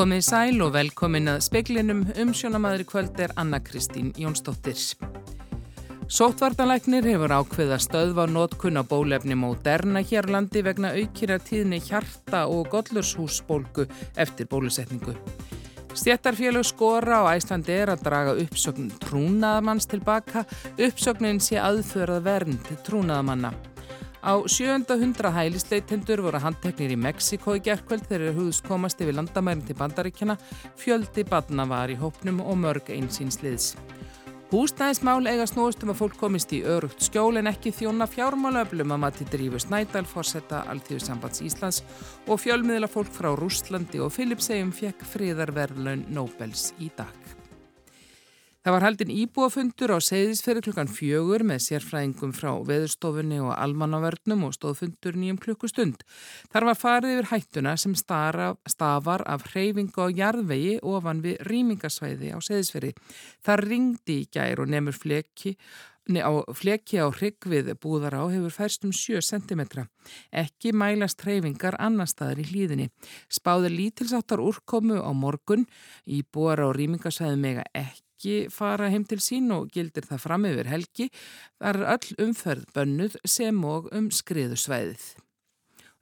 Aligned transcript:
Komið 0.00 0.22
sæl 0.24 0.62
og 0.64 0.70
velkomin 0.72 1.28
að 1.28 1.42
speklinum 1.44 1.98
umsjónamaður 2.22 2.86
kvöld 2.88 3.18
er 3.20 3.34
Anna 3.36 3.58
Kristín 3.60 4.14
Jónsdóttir. 4.16 4.78
Sótvartanlæknir 6.08 7.04
hefur 7.04 7.34
ákveða 7.36 7.76
stöðva 7.84 8.24
nótkunna 8.26 8.80
bólefni 8.88 9.36
Moderna 9.36 10.00
hér 10.00 10.30
landi 10.32 10.64
vegna 10.64 10.94
aukýra 10.96 11.36
tíðni 11.38 11.82
hjarta 11.84 12.46
og 12.48 12.72
gollurshúsbólgu 12.72 13.84
eftir 14.16 14.48
bólusetningu. 14.48 15.14
Stjættarfélög 15.90 16.62
skora 16.64 17.18
á 17.26 17.34
Æslandi 17.34 17.74
er 17.74 17.90
að 17.90 18.04
draga 18.06 18.34
uppsögn 18.38 18.92
trúnaðamanns 19.02 19.88
tilbaka. 19.90 20.44
Uppsögnin 20.78 21.40
sé 21.42 21.58
aðförað 21.58 22.22
vernd 22.28 22.70
trúnaðamanna. 22.86 23.50
Á 24.22 24.32
700 24.46 25.32
hælisleitendur 25.34 26.22
voru 26.22 26.38
handteknir 26.38 26.94
í 26.94 26.98
Mexiko 27.00 27.56
í 27.56 27.62
gerðkvöld 27.64 28.06
þegar 28.06 28.36
húðs 28.36 28.60
komast 28.62 29.00
yfir 29.02 29.16
landamærin 29.18 29.64
til 29.66 29.78
bandaríkjana, 29.80 30.36
fjöldi 30.78 31.24
badna 31.26 31.66
var 31.66 31.90
í 31.90 31.98
hópnum 31.98 32.44
og 32.44 32.60
mörg 32.60 32.92
einsýnsliðs. 32.94 33.74
Húsnæðismál 34.50 35.28
eiga 35.30 35.44
snúist 35.46 35.84
um 35.86 35.92
að 35.92 36.00
fólk 36.00 36.16
komist 36.18 36.50
í 36.50 36.58
örugt 36.66 37.04
skjól 37.06 37.38
en 37.38 37.46
ekki 37.46 37.70
þjóna 37.70 38.08
fjármálöflum 38.10 38.96
að 38.96 39.02
mati 39.04 39.26
drífu 39.30 39.60
Snædal, 39.62 40.02
fórsetta 40.10 40.64
Alþjóðsambands 40.72 41.44
Íslands 41.46 41.78
og 42.26 42.42
fjölmiðla 42.42 42.90
fólk 42.90 43.14
frá 43.14 43.30
Rúslandi 43.38 44.02
og 44.02 44.10
Filipsegjum 44.10 44.74
fekk 44.74 45.06
friðarverðlaun 45.06 46.08
Nobels 46.10 46.72
í 46.82 46.90
dag. 46.98 47.14
Það 48.60 48.74
var 48.74 48.84
haldin 48.84 49.12
íbúafundur 49.14 49.92
á 49.96 49.98
segðisferði 50.04 50.66
klukkan 50.66 50.90
fjögur 50.92 51.40
með 51.48 51.62
sérfræðingum 51.64 52.34
frá 52.36 52.50
veðurstofunni 52.68 53.38
og 53.40 53.54
almannavörnum 53.54 54.42
og 54.44 54.52
stóðfundur 54.52 55.16
nýjum 55.16 55.38
klukkustund. 55.40 56.02
Þar 56.52 56.66
var 56.68 56.76
farið 56.76 57.14
yfir 57.14 57.30
hættuna 57.30 57.72
sem 57.80 57.94
stara, 57.96 58.50
stafar 58.68 59.24
af 59.24 59.46
hreyfingu 59.48 60.04
á 60.04 60.12
jarðvegi 60.12 60.74
ofan 60.84 61.22
við 61.24 61.40
rýmingasvæði 61.48 62.34
á 62.36 62.38
segðisferði. 62.44 62.90
Það 63.40 63.64
ringdi 63.64 64.18
í 64.26 64.28
gær 64.28 64.60
og 64.60 64.68
nefnur 64.74 64.98
fleki 64.98 65.54
á 66.20 66.32
fleki 66.52 67.00
á 67.00 67.08
hrygg 67.08 67.48
við 67.48 67.72
búðar 67.80 68.18
á 68.20 68.28
hefur 68.28 68.52
færst 68.52 68.84
um 68.84 68.92
7 68.92 69.24
cm. 69.24 69.88
Ekki 70.36 70.74
mælast 70.76 71.24
hreyfingar 71.24 71.80
annar 71.80 72.12
staðar 72.12 72.44
í 72.44 72.48
hlýðinni. 72.50 72.90
Spáði 73.32 73.72
lítilsáttar 73.72 74.44
úrkomu 74.44 75.00
á 75.00 75.08
morgun 75.16 75.64
í 76.04 76.20
búar 76.28 76.60
á 76.60 76.68
rýmingasvæði 76.76 77.40
mega 77.40 77.64
ekki 77.72 78.09
ekki 78.20 78.52
fara 78.52 78.90
heim 78.92 79.06
til 79.08 79.18
sín 79.24 79.48
og 79.54 79.70
gildir 79.72 80.04
það 80.04 80.20
fram 80.20 80.44
yfir 80.44 80.68
helgi. 80.68 81.08
Það 81.56 81.68
er 81.70 81.88
öll 81.94 82.26
umferð 82.26 82.66
bönnuð 82.76 83.16
sem 83.24 83.64
og 83.64 83.88
um 83.96 84.10
skriðusvæðið. 84.12 85.04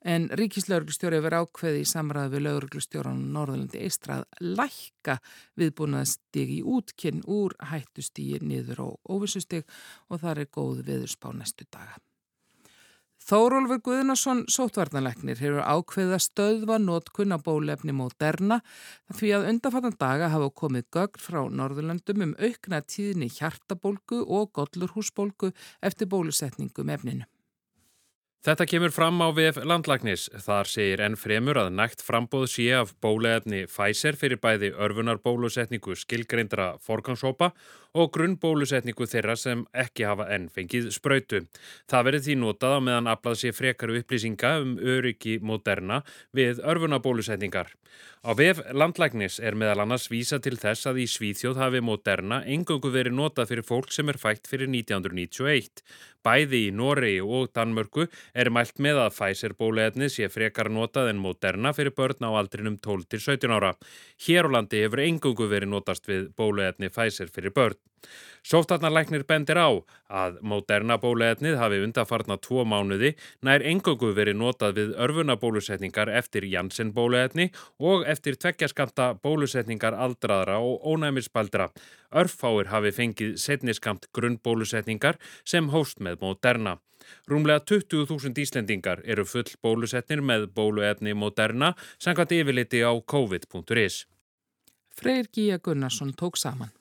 En 0.09 0.29
ríkislauglustjóri 0.39 1.19
hefur 1.19 1.37
ákveði 1.43 1.83
í 1.83 1.87
samræðu 1.91 2.37
við 2.37 2.45
lauglustjóran 2.47 3.23
Norðalandi 3.35 3.83
Eistrað 3.83 4.27
lækka 4.41 5.19
viðbúnaðstig 5.59 6.53
í 6.59 6.61
útkinn 6.63 7.25
úr 7.27 7.55
hættustíi 7.71 8.39
niður 8.43 8.85
og 8.87 9.15
óvissustig 9.19 9.67
og 10.09 10.23
það 10.23 10.45
er 10.45 10.53
góð 10.55 10.85
viðurspá 10.87 11.35
næstu 11.35 11.67
daga. 11.71 11.99
Þórólfur 13.29 13.83
Guðnarsson 13.85 14.39
sótvarnaleknir 14.49 15.37
hefur 15.37 15.59
ákveða 15.61 16.17
stöðva 16.25 16.79
nótkunna 16.81 17.37
bólefni 17.45 17.93
Moderna 17.93 18.57
því 19.19 19.33
að 19.37 19.49
undanfattan 19.51 19.99
daga 20.01 20.31
hafa 20.33 20.49
komið 20.57 20.87
gögn 20.97 21.21
frá 21.21 21.43
Norðurlandum 21.61 22.25
um 22.25 22.33
aukna 22.41 22.81
tíðni 22.89 23.29
hjartabólgu 23.29 24.23
og 24.25 24.55
gollurhúsbólgu 24.57 25.53
eftir 25.85 26.09
bólusetningum 26.09 26.95
efninu. 26.97 27.29
Þetta 28.39 28.69
kemur 28.71 28.93
fram 28.95 29.17
á 29.19 29.35
VF 29.35 29.57
landlagnis. 29.67 30.29
Þar 30.31 30.69
segir 30.71 31.01
enn 31.03 31.17
fremur 31.19 31.59
að 31.59 31.73
nægt 31.75 32.05
frambóð 32.07 32.45
sé 32.53 32.69
af 32.79 32.93
bóleefni 33.03 33.65
Pfizer 33.67 34.15
fyrir 34.15 34.39
bæði 34.39 34.71
örfunarbólusetningu 34.79 35.97
skilgreindra 35.99 36.69
forgangshópa 36.87 37.49
og 37.99 38.13
grunnbólusetningu 38.15 39.09
þeirra 39.11 39.35
sem 39.35 39.65
ekki 39.75 40.07
hafa 40.07 40.29
enn 40.37 40.47
fengið 40.55 40.87
spröytu. 40.95 41.43
Það 41.91 42.07
verið 42.11 42.29
því 42.29 42.39
notað 42.45 42.79
á 42.79 42.81
meðan 42.87 43.11
aflað 43.11 43.41
sé 43.43 43.53
frekaru 43.57 43.99
upplýsinga 44.05 44.55
um 44.63 44.77
öryggi 44.79 45.41
moderna 45.43 46.05
við 46.31 46.63
örfunarbólusetningar. 46.63 47.75
Á 48.19 48.35
VF 48.35 48.59
landlægnis 48.75 49.39
er 49.39 49.55
meðal 49.55 49.85
annars 49.85 50.09
vísa 50.11 50.41
til 50.43 50.57
þess 50.59 50.89
að 50.91 51.05
í 51.05 51.07
Svíþjóð 51.07 51.61
hafi 51.63 51.81
moderna 51.87 52.41
engöngu 52.51 52.91
verið 52.91 53.15
notað 53.15 53.53
fyrir 53.53 53.67
fólk 53.69 53.93
sem 53.95 54.11
er 54.11 54.19
fætt 54.19 54.51
fyrir 54.51 54.67
1991. 54.73 55.85
Bæði 56.27 56.65
í 56.67 56.73
Noregi 56.75 57.21
og 57.23 57.53
Danmörku 57.55 58.09
er 58.35 58.51
mælt 58.51 58.83
með 58.83 58.99
að 59.05 59.15
Pfizer 59.15 59.55
bóluefni 59.55 60.11
sé 60.11 60.27
frekar 60.35 60.69
notað 60.69 61.13
en 61.13 61.23
moderna 61.23 61.71
fyrir 61.77 61.95
börn 61.95 62.27
á 62.27 62.31
aldrinum 62.35 62.81
12-17 62.83 63.55
ára. 63.55 63.77
Hér 64.27 64.51
á 64.51 64.55
landi 64.59 64.83
hefur 64.83 65.05
engöngu 65.07 65.47
verið 65.47 65.73
notast 65.77 66.11
við 66.11 66.33
bóluefni 66.35 66.91
Pfizer 66.91 67.31
fyrir 67.31 67.55
börn. 67.55 67.79
Sóftarnarleiknir 68.49 69.27
bendir 69.29 69.59
á 69.61 69.69
að 70.09 70.39
moderna 70.41 70.97
bóluetnið 70.97 71.59
hafi 71.61 71.83
undarfarna 71.85 72.39
tvo 72.41 72.63
mánuði 72.65 73.11
nær 73.45 73.61
engöngu 73.61 74.15
verið 74.17 74.39
notað 74.41 74.79
við 74.79 74.95
örfunabólusetningar 75.05 76.09
eftir 76.09 76.47
Janssen 76.49 76.95
bóluetni 76.97 77.51
og 77.77 78.07
eftir 78.09 78.39
tveggjaskapta 78.41 79.11
bólusetningar 79.21 79.93
aldraðra 79.93 80.63
og 80.65 80.81
ónæmisbaldra. 80.81 81.69
Örfáir 82.09 82.73
hafi 82.73 82.95
fengið 82.97 83.37
setniskamt 83.43 84.09
grunnbólusetningar 84.17 85.21
sem 85.45 85.69
hóst 85.69 86.01
með 86.01 86.25
moderna. 86.25 86.79
Rúmlega 87.29 87.61
20.000 87.69 88.33
Íslendingar 88.47 89.05
eru 89.05 89.29
full 89.29 89.53
bólusetnir 89.61 90.25
með 90.25 90.49
bóluetni 90.57 91.13
moderna 91.13 91.75
sangað 92.01 92.39
yfirliti 92.41 92.81
á 92.81 92.97
covid.is. 92.97 94.07
Freyr 94.97 95.29
Gíja 95.29 95.61
Gunnarsson 95.61 96.17
tók 96.17 96.41
saman. 96.41 96.78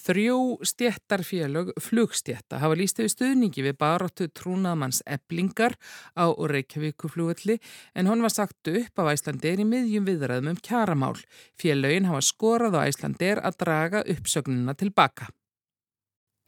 Þrjú 0.00 0.64
stjættarfélög 0.64 1.74
flugstjætta 1.82 2.60
hafa 2.62 2.76
líst 2.78 3.00
yfir 3.02 3.12
stuðningi 3.12 3.64
við 3.66 3.76
baróttu 3.82 4.28
trúnaðmanns 4.32 5.02
eblingar 5.04 5.76
á 6.16 6.32
Reykjavíkuflugulli 6.32 7.58
en 7.94 8.08
hún 8.08 8.24
var 8.24 8.32
sagt 8.32 8.70
upp 8.72 9.02
af 9.02 9.12
Æslandeir 9.12 9.60
í 9.60 9.68
miðjum 9.68 10.08
viðræðum 10.08 10.54
um 10.54 10.62
kjaramál. 10.64 11.18
Félögin 11.60 12.08
hafa 12.08 12.24
skorað 12.24 12.80
á 12.80 12.88
Æslandeir 12.88 13.42
að 13.44 13.60
draga 13.60 14.02
uppsögnuna 14.16 14.76
tilbaka. 14.78 15.28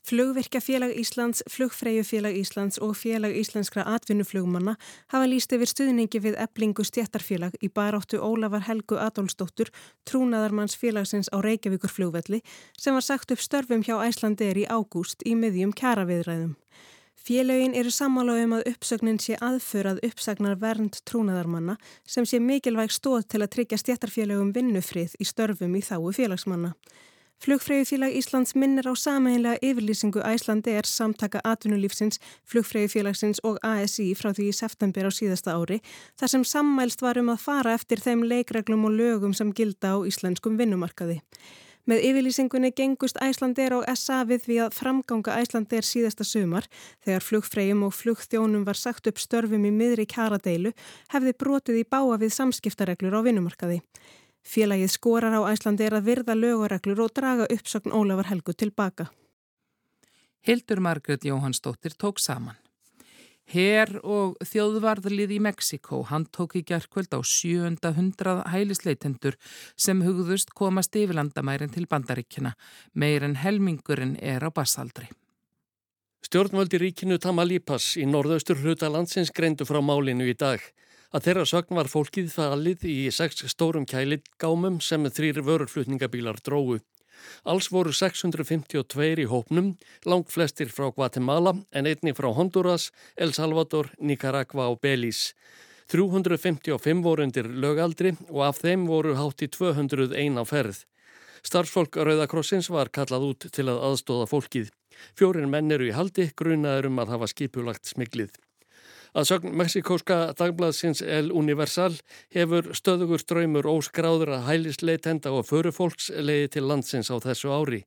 Flugvirkjafélag 0.03 0.99
Íslands, 0.99 1.43
Flugfreyjufélag 1.47 2.35
Íslands 2.37 2.79
og 2.79 2.97
Félag 2.97 3.37
Íslenskra 3.39 3.85
atvinnuflugmanna 3.87 4.75
hafa 5.15 5.29
líst 5.31 5.53
yfir 5.55 5.71
stuðningi 5.71 6.19
við 6.25 6.39
eblingu 6.43 6.83
stjættarfélag 6.83 7.55
í 7.63 7.71
baráttu 7.71 8.19
Ólafar 8.19 8.65
Helgu 8.67 8.99
Adolfsdóttur, 8.99 9.71
trúnaðarmanns 10.11 10.75
félagsins 10.75 11.31
á 11.31 11.39
Reykjavíkur 11.39 11.93
flugvelli 11.93 12.41
sem 12.75 12.99
var 12.99 13.07
sagt 13.07 13.31
upp 13.31 13.45
störfum 13.45 13.85
hjá 13.87 13.95
Æslandeir 14.03 14.59
í 14.59 14.67
ágúst 14.67 15.23
í 15.23 15.37
miðjum 15.39 15.71
kjaraviðræðum. 15.71 16.57
Félögin 17.15 17.79
eru 17.79 17.95
sammála 17.95 18.35
um 18.43 18.57
að 18.59 18.67
uppsögnin 18.73 19.23
sé 19.23 19.37
aðförað 19.39 20.03
uppsagnar 20.09 20.59
vernd 20.59 20.99
trúnaðarmanna 21.07 21.77
sem 22.03 22.27
sé 22.27 22.43
mikilvæg 22.43 22.91
stóð 22.91 23.29
til 23.31 23.45
að 23.45 23.53
tryggja 23.55 23.79
stjættarfélagum 23.79 24.51
vinnufrið 24.57 25.15
í 25.23 25.31
störfum 25.31 25.79
í 25.79 25.87
þáu 25.87 26.11
félagsmanna. 26.19 26.75
Flugfræðufélag 27.43 28.15
Íslands 28.15 28.53
minnir 28.55 28.87
á 28.87 28.95
sameinlega 28.95 29.59
yfirlýsingu 29.67 30.21
Æslandi 30.23 30.77
er 30.79 30.87
samtaka 30.87 31.41
atvinnulífsins, 31.43 32.21
Flugfræðufélagsins 32.47 33.41
og 33.43 33.59
ASI 33.67 34.13
frá 34.15 34.29
því 34.31 34.47
í 34.47 34.55
september 34.55 35.09
á 35.09 35.11
síðasta 35.11 35.57
ári 35.59 35.81
þar 36.21 36.31
sem 36.31 36.45
sammælst 36.47 37.03
var 37.03 37.19
um 37.19 37.33
að 37.35 37.43
fara 37.43 37.75
eftir 37.75 37.99
þeim 37.99 38.23
leikreglum 38.31 38.87
og 38.87 38.95
lögum 38.95 39.35
sem 39.35 39.51
gilda 39.51 39.97
á 39.99 40.07
íslenskum 40.07 40.55
vinnumarkaði. 40.55 41.19
Með 41.91 42.07
yfirlýsingunni 42.13 42.71
gengust 42.79 43.19
Æslandir 43.19 43.75
og 43.75 43.91
SA 43.99 44.23
við 44.23 44.47
því 44.47 44.63
að 44.63 44.79
framganga 44.79 45.41
Æslandir 45.43 45.83
síðasta 45.83 46.23
sumar 46.23 46.71
þegar 47.03 47.27
flugfræjum 47.27 47.83
og 47.89 47.97
flugþjónum 47.99 48.63
var 48.71 48.79
sagt 48.79 49.11
upp 49.11 49.19
störfum 49.19 49.67
í 49.67 49.75
miðri 49.75 50.07
kjaradeilu 50.07 50.71
hefði 51.11 51.35
brotið 51.43 51.83
í 51.83 51.89
báa 51.91 52.23
við 52.23 52.37
samskiptareglur 52.39 53.19
á 53.19 53.27
vinnumarkaði. 53.27 53.83
Félagið 54.43 54.91
skorar 54.91 55.37
á 55.39 55.43
Æslandi 55.53 55.87
er 55.87 55.97
að 55.99 56.09
virða 56.11 56.35
lögureglur 56.35 57.05
og 57.07 57.15
draga 57.15 57.47
uppsögn 57.47 57.95
Ólafar 57.95 58.31
Helgu 58.33 58.53
tilbaka. 58.53 59.07
Hildur 60.43 60.81
Margret 60.83 61.25
Jóhannsdóttir 61.25 61.95
tók 61.95 62.19
saman. 62.19 62.59
Herr 63.53 63.99
og 64.03 64.39
þjóðvarðlið 64.47 65.35
í 65.37 65.39
Mexiko 65.43 66.01
hann 66.09 66.25
tók 66.35 66.55
í 66.57 66.63
gerðkvöld 66.67 67.13
á 67.15 67.21
700 67.21 68.47
hælisleitendur 68.51 69.37
sem 69.77 70.03
hugðust 70.03 70.55
komast 70.57 70.97
yfir 70.97 71.19
landamærin 71.19 71.73
til 71.75 71.87
bandaríkjana. 71.91 72.55
Meir 72.95 73.27
en 73.27 73.37
helmingurinn 73.37 74.17
er 74.23 74.47
á 74.47 74.51
bassaldri. 74.51 75.11
Stjórnvöldi 76.23 76.79
ríkinu 76.81 77.19
Tamalipas 77.19 77.97
í 77.99 78.07
norðaustur 78.07 78.63
hluta 78.63 78.89
landsins 78.89 79.31
greindu 79.35 79.67
frá 79.69 79.83
málinu 79.85 80.25
í 80.31 80.35
dag. 80.39 80.63
Að 81.13 81.27
þeirra 81.27 81.43
sögn 81.45 81.77
var 81.77 81.91
fólkið 81.93 82.31
falið 82.33 82.85
í 82.89 82.97
sex 83.13 83.43
stórum 83.53 83.85
kæligámum 83.85 84.79
sem 84.81 85.05
þrýr 85.05 85.43
vörurflutningabílar 85.45 86.39
drógu. 86.41 86.79
Alls 87.45 87.69
voru 87.69 87.93
652 87.93 89.21
í 89.21 89.27
hópnum, 89.29 89.75
langt 90.09 90.33
flestir 90.33 90.71
frá 90.73 90.89
Guatemala 90.89 91.53
en 91.71 91.89
einni 91.91 92.15
frá 92.17 92.31
Honduras, 92.33 92.89
El 93.15 93.35
Salvador, 93.37 93.91
Nicaragua 94.01 94.71
og 94.73 94.81
Belize. 94.81 95.35
355 95.93 97.03
voru 97.05 97.27
undir 97.27 97.45
lögaldri 97.45 98.15
og 98.31 98.47
af 98.47 98.63
þeim 98.65 98.87
voru 98.89 99.13
hátt 99.19 99.45
í 99.45 99.51
201 99.53 100.41
á 100.41 100.45
ferð. 100.49 100.79
Starfsfólk 101.45 101.99
Rauðakrossins 102.01 102.71
var 102.73 102.89
kallað 102.89 103.27
út 103.29 103.49
til 103.53 103.67
að 103.69 103.83
aðstóða 103.91 104.31
fólkið. 104.33 104.73
Fjórin 105.19 105.53
menn 105.53 105.69
eru 105.77 105.91
í 105.91 105.93
haldi, 105.93 106.31
grunaður 106.33 106.89
um 106.89 107.05
að 107.05 107.15
hafa 107.17 107.29
skipulagt 107.35 107.93
smiglið. 107.93 108.33
Að 109.13 109.27
sögn 109.29 109.51
meksikóska 109.61 110.17
dagbladsins 110.39 111.03
El 111.05 111.27
Universal 111.37 111.99
hefur 112.33 112.71
stöðugur 112.73 113.21
ströymur 113.21 113.69
óskráður 113.69 114.39
að 114.39 114.47
hælisleitenda 114.47 115.35
og 115.37 115.45
förufólks 115.51 116.09
leiði 116.17 116.49
til 116.55 116.65
landsins 116.71 117.13
á 117.13 117.21
þessu 117.21 117.53
ári. 117.53 117.83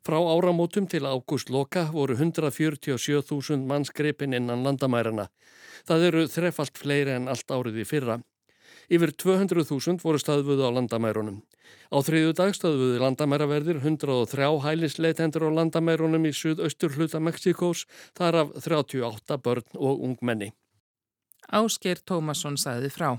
Frá 0.00 0.16
áramótum 0.16 0.88
til 0.88 1.04
ágúst 1.04 1.52
loka 1.52 1.90
voru 1.92 2.16
147.000 2.16 3.68
mannsgripin 3.68 4.32
innan 4.32 4.64
landamærarna. 4.64 5.28
Það 5.84 6.08
eru 6.08 6.26
þrefalt 6.32 6.80
fleiri 6.80 7.18
en 7.18 7.28
allt 7.28 7.52
árið 7.52 7.82
í 7.84 7.88
fyrra. 7.92 8.22
Yfir 8.92 9.14
200.000 9.16 10.02
voru 10.04 10.18
staðvöðu 10.20 10.66
á 10.68 10.70
landamærunum. 10.76 11.38
Á 11.88 11.96
þriðu 12.04 12.34
dag 12.36 12.52
staðvöðu 12.52 12.98
landamæraverðir 13.00 13.78
103 13.80 14.50
hælisleitendur 14.66 15.48
á 15.48 15.56
landamærunum 15.56 16.28
í 16.28 16.32
suðaustur 16.36 16.92
hluta 16.98 17.20
Mexikós, 17.24 17.86
þar 18.12 18.42
af 18.42 18.52
38 18.60 19.40
börn 19.40 19.80
og 19.80 20.04
ungmenni. 20.04 20.52
Ásker 21.48 22.04
Tómasson 22.04 22.60
sagði 22.60 22.92
frá. 22.92 23.14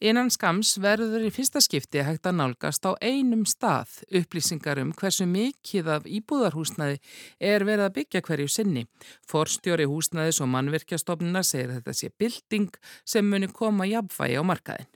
Innan 0.00 0.30
skams 0.32 0.78
verður 0.80 1.26
í 1.28 1.30
fyrsta 1.32 1.60
skipti 1.60 2.00
hægt 2.00 2.24
að 2.24 2.38
nálgast 2.38 2.86
á 2.88 2.96
einum 3.04 3.42
stað 3.44 3.98
upplýsingar 4.20 4.80
um 4.80 4.94
hversu 4.96 5.26
mikið 5.28 5.90
af 5.96 6.08
íbúðarhúsnaði 6.08 6.96
er 7.50 7.66
verið 7.68 7.84
að 7.84 7.96
byggja 7.98 8.22
hverju 8.24 8.48
sinni. 8.48 8.86
Forstjóri 9.28 9.84
húsnaðis 9.90 10.40
og 10.40 10.48
mannverkjastofnuna 10.54 11.44
segir 11.44 11.74
þetta 11.74 11.96
sé 11.96 12.08
bilding 12.16 12.80
sem 13.04 13.28
muni 13.28 13.52
koma 13.52 13.88
jafnvægi 13.92 14.40
á 14.40 14.44
markaðin. 14.44 14.89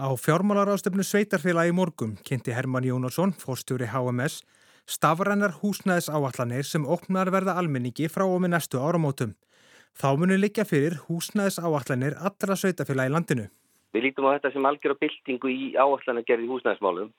Á 0.00 0.08
fjármálarástöfnu 0.16 1.04
Sveitarfélag 1.04 1.68
í 1.68 1.72
morgum 1.76 2.14
kynnti 2.24 2.54
Herman 2.56 2.86
Jónasson, 2.88 3.34
fórstjóri 3.36 3.84
HMS, 3.92 4.40
stafrannar 4.88 5.52
húsnæðis 5.60 6.08
áallanir 6.08 6.64
sem 6.64 6.86
opnar 6.88 7.28
verða 7.28 7.58
almenningi 7.60 8.08
frá 8.08 8.24
og 8.24 8.40
með 8.40 8.54
næstu 8.54 8.80
áramótum. 8.80 9.34
Þá 9.92 10.08
munir 10.16 10.40
liggja 10.40 10.64
fyrir 10.64 10.96
húsnæðis 11.08 11.60
áallanir 11.60 12.16
allra 12.16 12.56
Sveitarfélag 12.56 13.10
í 13.10 13.12
landinu. 13.12 13.44
Við 13.92 14.06
lítum 14.06 14.30
á 14.32 14.40
þetta 14.40 14.52
sem 14.54 14.68
algjör 14.70 14.96
á 14.96 15.02
byltingu 15.04 15.52
í 15.52 15.66
áallanargerði 15.76 16.48
húsnæðismálum. 16.48 17.10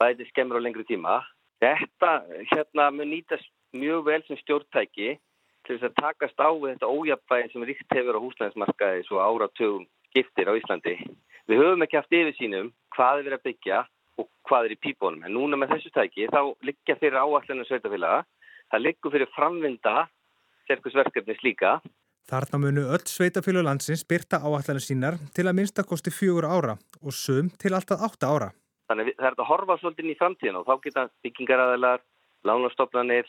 Það 0.00 0.24
er 0.24 0.30
skemmur 0.32 0.56
á 0.56 0.64
lengri 0.64 0.86
tíma. 0.88 1.18
Þetta 1.60 2.12
hérna 2.48 2.86
mun 2.96 3.12
nýtast 3.12 3.52
mjög 3.76 4.06
vel 4.08 4.22
sem 4.24 4.40
stjórntæki 4.40 5.18
til 5.68 5.76
þess 5.76 5.90
að 5.90 6.00
takast 6.00 6.40
á 6.40 6.48
við 6.48 6.72
þetta 6.72 6.88
ójapvægin 6.96 7.52
sem 7.52 7.68
ríkt 7.68 7.92
hefur 7.92 8.16
á 8.16 8.24
húsnæðismarkaði 8.24 9.04
svo 9.04 9.20
áratugum 9.20 9.84
skiptir 10.08 10.48
á 10.48 10.56
Íslandi. 10.56 10.96
Við 11.50 11.58
höfum 11.58 11.82
ekki 11.82 11.98
haft 11.98 12.14
yfir 12.14 12.36
sínum 12.38 12.70
hvað 12.94 13.18
er 13.18 13.26
verið 13.26 13.40
að 13.40 13.46
byggja 13.48 13.78
og 14.20 14.28
hvað 14.48 14.68
er 14.68 14.74
í 14.74 14.80
pípónum. 14.84 15.24
En 15.26 15.34
núna 15.34 15.58
með 15.58 15.74
þessu 15.76 15.90
tæki 15.94 16.28
þá 16.30 16.40
liggja 16.68 16.98
fyrir 17.00 17.18
áallinu 17.18 17.66
sveitafélaga. 17.66 18.22
Það 18.70 18.84
liggur 18.86 19.14
fyrir 19.14 19.30
framvinda 19.34 20.06
sérkvæmsverkefnis 20.68 21.42
líka. 21.42 21.76
Þarna 22.30 22.60
munu 22.62 22.86
öll 22.94 23.06
sveitafélag 23.10 23.66
landsins 23.66 24.04
byrta 24.06 24.38
áallinu 24.46 24.82
sínar 24.82 25.18
til 25.34 25.48
að 25.48 25.58
minnstakosti 25.58 26.14
fjögur 26.14 26.46
ára 26.46 26.76
og 27.02 27.16
sum 27.16 27.50
til 27.58 27.74
alltaf 27.74 28.04
átta 28.06 28.30
ára. 28.30 28.52
Þannig 28.92 29.16
það 29.18 29.30
er 29.32 29.38
að 29.38 29.48
horfa 29.50 29.78
svolítið 29.80 30.12
í 30.12 30.18
framtíðin 30.20 30.60
og 30.60 30.68
þá 30.68 30.74
geta 30.84 31.08
byggingaræðilar, 31.26 32.02
lánastofnanir 32.46 33.26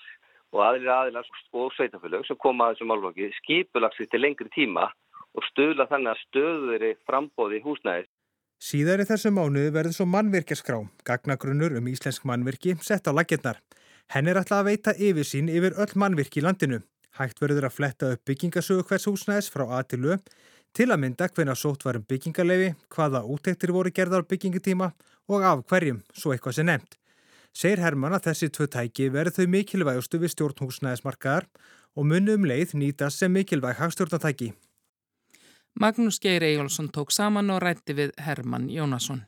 og 0.53 0.61
aðrir 0.61 0.91
aðilar 0.93 1.29
og 1.57 1.73
sveitafélag 1.73 2.27
sem 2.27 2.37
koma 2.37 2.69
að 2.69 2.75
þessu 2.75 2.89
málflokki 2.91 3.31
skipulagsið 3.39 4.11
til 4.11 4.21
lengri 4.21 4.53
tíma 4.53 4.91
og 5.33 5.45
stöðla 5.49 5.87
þannig 5.89 6.13
að 6.13 6.21
stöðuri 6.27 6.91
frambóði 7.07 7.61
húsnæðis. 7.65 8.09
Síðar 8.63 9.03
í 9.03 9.07
þessu 9.09 9.33
mánuði 9.35 9.73
verður 9.75 9.95
svo 9.97 10.05
mannvirkjaskrá, 10.07 10.77
gagnagrunnur 11.03 11.75
um 11.79 11.87
íslensk 11.91 12.23
mannvirki 12.29 12.77
sett 12.85 13.09
á 13.09 13.11
laginnar. 13.11 13.59
Henn 14.13 14.29
er 14.29 14.39
alltaf 14.39 14.61
að 14.61 14.69
veita 14.69 14.93
yfirsýn 14.95 15.49
yfir 15.51 15.75
öll 15.83 15.93
mannvirki 15.99 16.39
í 16.39 16.45
landinu. 16.45 16.79
Hægt 17.17 17.41
verður 17.43 17.67
að 17.67 17.75
fletta 17.77 18.13
upp 18.15 18.23
byggingasögu 18.29 18.85
hvers 18.87 19.07
húsnæðis 19.09 19.51
frá 19.53 19.65
aðtilu 19.67 20.17
til 20.73 20.89
að 20.89 21.01
mynda 21.03 21.27
hvenna 21.29 21.53
sótt 21.59 21.85
varum 21.85 22.05
byggingarleifi, 22.09 22.73
hvaða 22.89 23.21
útektir 23.29 23.73
voru 23.75 23.91
gerðar 23.93 24.25
byggingatíma 24.25 24.93
og 25.29 25.45
af 25.45 25.61
hverjum, 25.69 26.01
svo 26.15 26.33
eitthvað 26.33 26.57
sem 26.57 26.69
nefnt. 26.69 26.97
Segir 27.53 27.83
Herman 27.83 28.15
að 28.17 28.31
þessi 28.31 28.49
tvö 28.49 28.65
tæki 28.65 29.11
verður 29.13 29.35
þau 29.37 29.51
mikilvægustu 29.53 30.19
við 30.23 30.33
stjórnhúsnæðismarkaðar 30.33 31.45
og 31.93 32.07
munum 32.09 32.47
leið 32.49 32.73
nýtast 32.79 33.21
sem 33.21 33.33
mikilvæg 33.33 33.77
hagstjórnatæki. 33.77 34.53
Magnús 35.79 36.19
Geir 36.21 36.43
Ejjólfsson 36.43 36.91
tók 36.93 37.11
saman 37.11 37.49
og 37.49 37.63
rætti 37.63 37.95
við 37.97 38.11
Herman 38.21 38.69
Jónasson. 38.69 39.23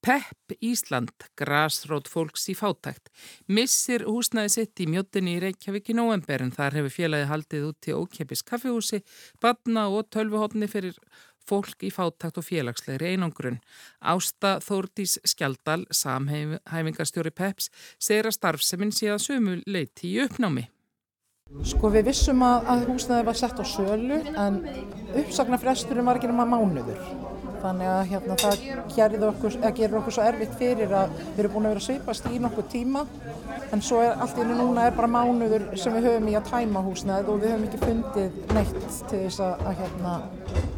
PEP 0.00 0.54
Ísland, 0.64 1.12
grasrót 1.36 2.06
fólks 2.08 2.46
í 2.48 2.54
fátækt, 2.56 3.10
missir 3.52 4.06
húsnaði 4.08 4.52
sitt 4.54 4.80
í 4.80 4.86
mjóttinni 4.88 5.34
í 5.36 5.42
Reykjavík 5.42 5.90
í 5.92 5.96
november 5.98 6.46
en 6.46 6.54
þar 6.54 6.78
hefur 6.78 6.94
félagi 6.94 7.28
haldið 7.28 7.66
út 7.68 7.80
til 7.84 7.98
ókepis 7.98 8.44
kaffihúsi, 8.46 9.02
badna 9.42 9.88
og 9.92 10.08
tölvuhopni 10.14 10.70
fyrir 10.70 10.96
fólk 11.44 11.84
í 11.84 11.90
fátækt 11.92 12.40
og 12.40 12.46
félagslegri 12.46 13.12
einangrun. 13.12 13.60
Ásta 14.00 14.58
Þórdís 14.64 15.18
Skjaldal, 15.26 15.84
samhæfingarstjóri 15.90 17.34
PEPs, 17.34 17.68
segir 17.98 18.30
að 18.30 18.38
starfseminn 18.38 18.94
síðan 18.94 19.24
sömu 19.26 19.60
leiti 19.66 20.14
í 20.14 20.20
uppnámi. 20.24 20.70
Sko 21.50 21.90
við 21.90 22.06
vissum 22.12 22.44
að, 22.46 22.68
að 22.70 22.84
húsnaði 22.92 23.26
var 23.26 23.38
sett 23.38 23.58
á 23.58 23.64
sölu 23.66 24.20
en 24.38 24.60
uppsagnarfresturinn 25.18 26.06
var 26.06 26.20
ekki 26.20 26.30
náma 26.30 26.46
mánuður. 26.46 27.00
Þannig 27.60 27.90
að 27.92 28.02
hérna, 28.12 28.36
það 28.40 28.62
gerir 28.94 29.26
okkur, 29.26 29.56
okkur 29.98 30.14
svo 30.16 30.24
erfitt 30.24 30.54
fyrir 30.60 30.94
að 30.96 31.12
við 31.18 31.42
erum 31.42 31.56
búin 31.56 31.68
að 31.68 31.74
vera 31.74 31.84
svipast 31.88 32.30
í 32.30 32.38
nokkuð 32.40 32.70
tíma 32.72 33.04
en 33.74 33.84
svo 33.84 34.00
er 34.00 34.14
allt 34.16 34.38
í 34.38 34.44
hennu 34.44 34.56
núna 34.62 34.86
er 34.88 34.96
bara 34.96 35.10
mánuður 35.10 35.66
sem 35.76 35.98
við 35.98 36.08
höfum 36.08 36.30
í 36.30 36.38
að 36.38 36.48
tæma 36.54 36.86
húsnaðið 36.86 37.32
og 37.34 37.42
við 37.42 37.54
höfum 37.56 37.68
ekki 37.68 37.84
fundið 37.84 38.54
neitt 38.56 38.76
til 39.10 39.24
þess 39.26 39.44
að, 39.44 39.66
að 39.66 39.80
hérna, 39.82 40.18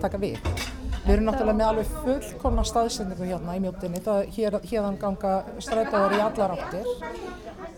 taka 0.02 0.24
við. 0.24 0.54
Við 1.02 1.16
erum 1.16 1.26
náttúrulega 1.26 1.58
með 1.58 1.68
alveg 1.68 1.94
fullkomna 2.04 2.62
staðsendingu 2.66 3.26
hérna 3.26 3.56
í 3.58 3.62
mjóttinni. 3.64 4.02
Hér, 4.36 4.56
hérðan 4.70 4.98
ganga 5.00 5.32
strætaður 5.58 6.14
í 6.14 6.20
allar 6.22 6.54
áttir 6.54 6.86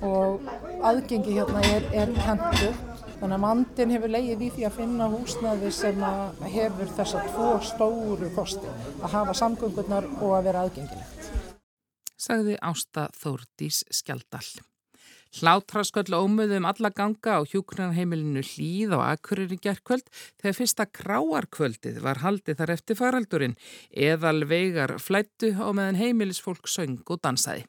og 0.05 0.44
aðgengi 0.85 1.38
hérna 1.38 1.62
er, 1.71 1.87
er 2.03 2.12
hendur 2.26 2.75
þannig 3.21 3.37
að 3.38 3.43
mandin 3.47 3.94
hefur 3.94 4.12
leið 4.12 4.44
í 4.44 4.50
því 4.59 4.67
að 4.69 4.76
finna 4.76 5.09
húsnaði 5.15 5.73
sem 5.73 6.04
hefur 6.43 6.93
þessa 6.99 7.25
tvo 7.31 7.49
stóru 7.64 8.28
kosti 8.37 8.76
að 9.00 9.16
hafa 9.16 9.38
samgöngurnar 9.40 10.11
og 10.19 10.37
að 10.37 10.50
vera 10.50 10.66
aðgengilegt. 10.66 11.33
Sagði 12.21 12.61
Ásta 12.61 13.09
Þórdís 13.16 13.83
Skjaldal. 13.88 14.45
Hlátrasköll 15.35 16.14
ómöðu 16.14 16.61
um 16.61 16.67
alla 16.71 16.93
ganga 16.95 17.38
á 17.38 17.41
hjúknarheimilinu 17.43 18.43
hlýð 18.47 18.95
á 18.95 19.19
Akkurir 19.19 19.50
í 19.50 19.59
gerðkvöld 19.59 20.07
þegar 20.38 20.57
fyrsta 20.61 20.87
kráarkvöldið 20.87 21.99
var 22.05 22.21
haldið 22.23 22.61
þar 22.61 22.73
eftir 22.76 22.99
faraldurinn 23.00 23.57
eðal 23.91 24.45
veigar 24.47 24.95
flættu 25.03 25.50
á 25.59 25.75
meðan 25.75 25.99
heimilisfólk 25.99 26.71
söng 26.71 27.03
og 27.11 27.19
dansaði. 27.25 27.64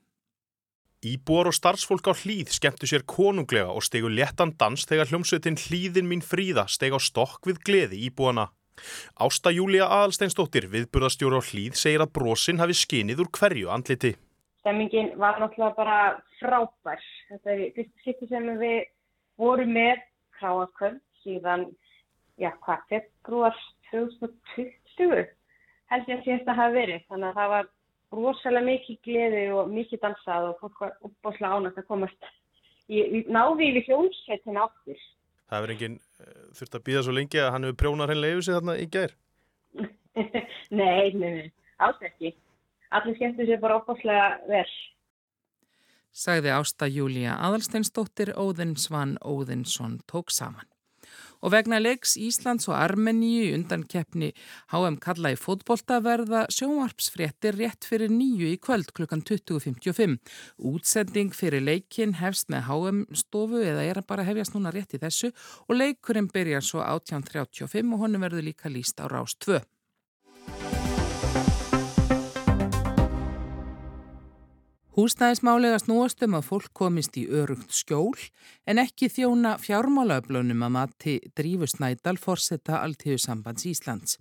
Íbúar 1.06 1.50
og 1.50 1.58
starfsfólk 1.58 2.06
á 2.06 2.14
hlýð 2.14 2.54
skemmtu 2.54 2.90
sér 2.90 3.06
konunglega 3.10 3.74
og 3.74 3.86
stegu 3.86 4.10
léttan 4.14 4.54
dans 4.58 4.86
þegar 4.86 5.10
hljómsveitin 5.10 5.58
Hlýðin 5.58 6.10
mín 6.10 6.22
fríða 6.26 6.68
steg 6.70 6.94
á 6.94 7.00
stokk 7.02 7.50
við 7.50 7.62
gleði 7.66 8.06
íbúana. 8.10 8.52
Ásta 9.18 9.54
Júlia 9.54 9.88
Aðalsteinsdóttir, 9.88 10.68
viðburðastjóru 10.70 11.40
á 11.40 11.48
hlýð, 11.48 11.78
segir 11.80 12.04
að 12.04 12.14
brosin 12.18 12.62
hafi 12.62 12.78
skinið 12.78 13.26
úr 13.26 13.34
hverju 13.38 13.70
andliti. 13.72 14.16
Stemmingin 14.66 15.12
var 15.22 15.38
náttúrulega 15.38 15.76
bara 15.78 15.98
frábær. 16.40 17.02
Þetta 17.30 17.52
er 17.54 17.60
fyrstu 17.76 18.02
sýttu 18.02 18.28
sem 18.32 18.48
við 18.58 18.88
vorum 19.38 19.74
með 19.78 20.00
kráaskvöld 20.40 21.02
síðan, 21.22 21.68
já 22.42 22.50
hvað, 22.64 22.88
februar 22.90 23.60
2020 23.92 25.28
held 25.94 26.10
ég 26.10 26.18
að 26.18 26.24
síðast 26.26 26.50
að 26.50 26.58
hafa 26.58 26.74
verið. 26.74 27.04
Þannig 27.12 27.28
að 27.30 27.38
það 27.38 27.52
var 27.54 27.70
rosalega 28.16 28.68
mikið 28.72 28.98
gleði 29.06 29.44
og 29.54 29.70
mikið 29.76 30.02
dansað 30.02 30.48
og 30.48 30.64
fólk 30.64 30.82
var 30.82 30.96
uppbáslega 31.12 31.60
ánægt 31.60 31.84
að 31.84 31.88
komast 31.92 32.32
í, 32.90 33.04
við 33.30 33.80
hljómsveitin 33.86 34.62
áttur. 34.64 35.04
Það 35.46 35.62
verður 35.62 35.76
enginn 35.76 36.00
uh, 36.02 36.48
þurft 36.58 36.80
að 36.80 36.86
býða 36.90 37.06
svo 37.06 37.16
lengi 37.20 37.44
að 37.44 37.52
hann 37.54 37.68
hefur 37.68 37.80
prjónar 37.84 38.10
hennilega 38.10 38.40
yfir 38.40 38.48
sig 38.48 38.58
þarna 38.58 38.78
í 38.82 38.90
gær? 38.98 39.14
nei, 40.82 41.14
nei, 41.14 41.30
nei, 41.30 41.48
ást 41.86 42.10
ekki. 42.10 42.34
Allir 42.92 43.18
skemmtu 43.18 43.48
sér 43.48 43.62
bara 43.62 43.80
uppbáslega 43.80 44.28
vel. 44.50 44.68
Sagði 46.16 46.54
Ásta 46.56 46.88
Júlia 46.88 47.36
Adalsteinsdóttir 47.44 48.32
Óðinsvann 48.40 49.18
Óðinsson 49.20 50.00
tók 50.08 50.32
saman. 50.32 50.70
og 51.46 51.54
vegna 51.54 51.80
leiks 51.82 52.16
Íslands 52.18 52.66
og 52.70 52.76
Armeníu 52.78 53.54
undan 53.56 53.84
keppni 53.90 54.32
HM 54.74 54.98
kalla 55.04 55.34
í 55.36 55.38
fótbolta 55.40 56.00
verða 56.04 56.46
sjónvarpsfréttir 56.54 57.58
rétt 57.60 57.86
fyrir 57.86 58.10
nýju 58.14 58.50
í 58.54 58.58
kvöld 58.62 58.90
klukkan 58.98 59.22
20.55. 59.26 60.18
Útsending 60.58 61.36
fyrir 61.36 61.62
leikin 61.66 62.18
hefst 62.22 62.50
með 62.54 62.68
HM 62.70 63.06
stofu 63.14 63.62
eða 63.62 63.86
er 63.86 64.02
að 64.02 64.10
bara 64.10 64.28
hefjast 64.28 64.58
núna 64.58 64.74
rétt 64.74 64.98
í 64.98 65.02
þessu 65.02 65.32
og 65.68 65.78
leikurinn 65.78 66.32
byrjar 66.34 66.66
svo 66.66 66.82
18.35 66.82 67.94
og 67.94 68.06
honum 68.06 68.26
verður 68.26 68.50
líka 68.50 68.72
líst 68.72 69.02
á 69.02 69.06
rás 69.12 69.38
2. 69.46 69.62
Húsnæðismálega 74.96 75.76
snúast 75.82 76.22
um 76.24 76.38
að 76.38 76.46
fólk 76.48 76.70
komist 76.80 77.18
í 77.20 77.26
örugt 77.28 77.74
skjól 77.76 78.16
en 78.64 78.80
ekki 78.80 79.10
þjóna 79.12 79.58
fjármálaöflunum 79.60 80.64
að 80.64 80.72
mati 80.72 81.16
drífusnædal 81.36 82.16
forsetta 82.16 82.80
alltíðu 82.80 83.18
sambands 83.20 83.68
Íslands. 83.68 84.16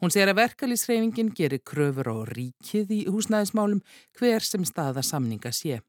Hún 0.00 0.14
segir 0.14 0.32
að 0.32 0.40
verkalýsreifingin 0.40 1.34
gerir 1.36 1.60
kröfur 1.60 2.08
á 2.08 2.16
ríkið 2.24 2.94
í 2.96 3.02
húsnæðismálum 3.12 3.84
hver 4.16 4.48
sem 4.48 4.64
staða 4.64 5.04
samninga 5.04 5.52
sé. 5.52 5.82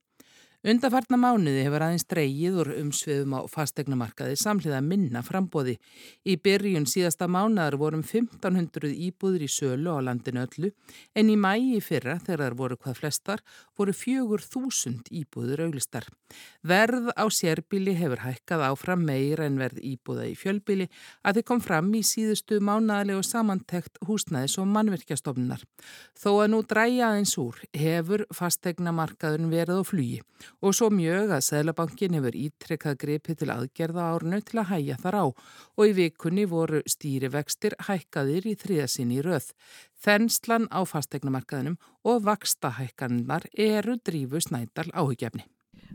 Undarfarna 0.59 1.15
mánuði 1.15 1.61
hefur 1.63 1.85
aðeins 1.85 2.03
dreyið 2.11 2.55
úr 2.59 2.69
umsviðum 2.81 3.31
á 3.31 3.41
fastegnumarkaði 3.47 4.35
samhliða 4.41 4.81
minna 4.83 5.21
frambóði. 5.23 5.77
Í 6.27 6.35
byrjun 6.35 6.83
síðasta 6.83 7.29
mánuðar 7.31 7.77
vorum 7.79 8.01
1500 8.03 8.91
íbúður 9.07 9.45
í 9.45 9.47
sölu 9.47 9.93
á 9.95 10.03
landinu 10.03 10.43
öllu 10.43 10.73
en 11.15 11.31
í 11.31 11.37
mægi 11.39 11.79
fyrra 11.79 12.17
þegar 12.19 12.43
þar 12.43 12.57
voru 12.59 12.75
hvað 12.75 12.99
flestar 12.99 13.43
voru 13.79 13.95
4000 13.95 15.07
íbúður 15.21 15.63
auglistar. 15.69 16.09
Verð 16.59 17.07
á 17.15 17.23
sérbíli 17.31 17.95
hefur 17.95 18.25
hækkað 18.25 18.65
áfram 18.67 19.07
meira 19.07 19.47
en 19.47 19.61
verð 19.63 19.79
íbúða 19.79 20.27
í 20.27 20.35
fjölbíli 20.35 20.89
að 21.23 21.39
þið 21.39 21.47
kom 21.53 21.63
fram 21.63 21.87
í 21.95 22.03
síðustu 22.03 22.59
mánuðalegu 22.59 23.23
samantekt 23.23 23.95
húsnæðis 24.03 24.59
og 24.59 24.67
mannverkjastofnunar. 24.75 25.63
Þó 26.19 26.31
að 26.35 26.51
nú 26.51 26.61
dræja 26.67 27.13
aðeins 27.13 27.39
úr 27.39 27.63
hefur 27.71 28.27
fastegnamarkaðun 28.35 29.47
verið 29.55 29.79
á 29.79 29.83
flugi 29.87 30.21
og 30.61 30.75
svo 30.77 30.89
mjög 30.93 31.33
að 31.35 31.45
Sælabankin 31.47 32.17
hefur 32.17 32.37
ítrekkað 32.37 32.97
gripið 33.03 33.39
til 33.41 33.51
aðgerða 33.53 34.07
árnu 34.15 34.41
til 34.45 34.61
að 34.61 34.71
hæja 34.73 34.97
þar 35.03 35.19
á 35.19 35.25
og 35.29 35.83
í 35.85 35.93
vikunni 35.99 36.47
voru 36.49 36.81
stýrivextir 36.89 37.77
hækkaðir 37.89 38.49
í 38.49 38.57
þriðasinn 38.59 39.13
í 39.15 39.21
röð. 39.25 39.53
Þenslan 39.99 40.67
á 40.71 40.79
fastegnumarkaðinum 40.87 41.79
og 42.07 42.25
vakstahækkanar 42.27 43.49
eru 43.53 43.99
drífu 43.99 44.41
snædal 44.43 44.89
áhugjefni. 44.93 45.45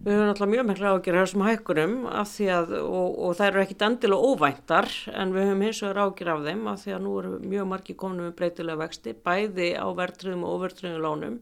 Við 0.05 0.19
höfum 0.19 0.31
alltaf 0.33 0.49
mjög 0.51 0.65
miklu 0.69 0.89
ágjör 0.91 1.17
þessum 1.17 1.43
hækkunum 1.47 1.93
að, 2.11 2.73
og, 2.83 3.19
og 3.25 3.37
það 3.39 3.47
eru 3.47 3.61
ekkit 3.63 3.85
endilega 3.87 4.31
óvæntar 4.31 4.89
en 5.15 5.33
við 5.33 5.47
höfum 5.49 5.63
hins 5.65 5.81
vegar 5.85 6.01
ágjör 6.03 6.31
af 6.33 6.43
þeim 6.45 6.67
af 6.69 6.81
því 6.83 6.95
að 6.97 7.05
nú 7.05 7.13
eru 7.21 7.31
mjög 7.53 7.69
margi 7.71 7.97
komin 8.03 8.25
með 8.25 8.35
breytilega 8.41 8.81
vexti 8.83 9.15
bæði 9.25 9.69
á 9.81 9.87
verðtröðum 10.01 10.45
og 10.45 10.57
overtröðum 10.59 11.05
lánum 11.07 11.39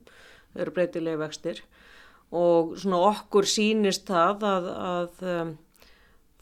eru 0.55 0.75
breytilega 0.77 1.23
vextir 1.25 1.63
og 2.33 2.73
svona 2.81 3.03
okkur 3.11 3.47
sínist 3.49 4.09
það 4.09 4.47
að, 4.49 4.69
að 4.89 5.25
um, 5.35 5.53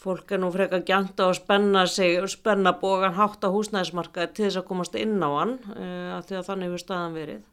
fólk 0.00 0.32
er 0.32 0.40
nú 0.40 0.50
frekar 0.54 0.84
gjanta 0.86 1.26
og 1.28 1.36
spenna 1.36 1.84
sig, 1.90 2.16
spenna 2.30 2.72
bógan 2.78 3.16
hátt 3.18 3.44
á 3.44 3.50
húsnæðismarkaði 3.50 4.32
til 4.32 4.46
þess 4.46 4.60
að 4.62 4.68
komast 4.70 4.96
inn 4.96 5.18
á 5.18 5.30
hann 5.34 5.56
uh, 5.74 6.16
að 6.16 6.30
því 6.30 6.38
að 6.38 6.48
þannig 6.48 6.70
hefur 6.70 6.84
staðan 6.84 7.18
verið. 7.18 7.46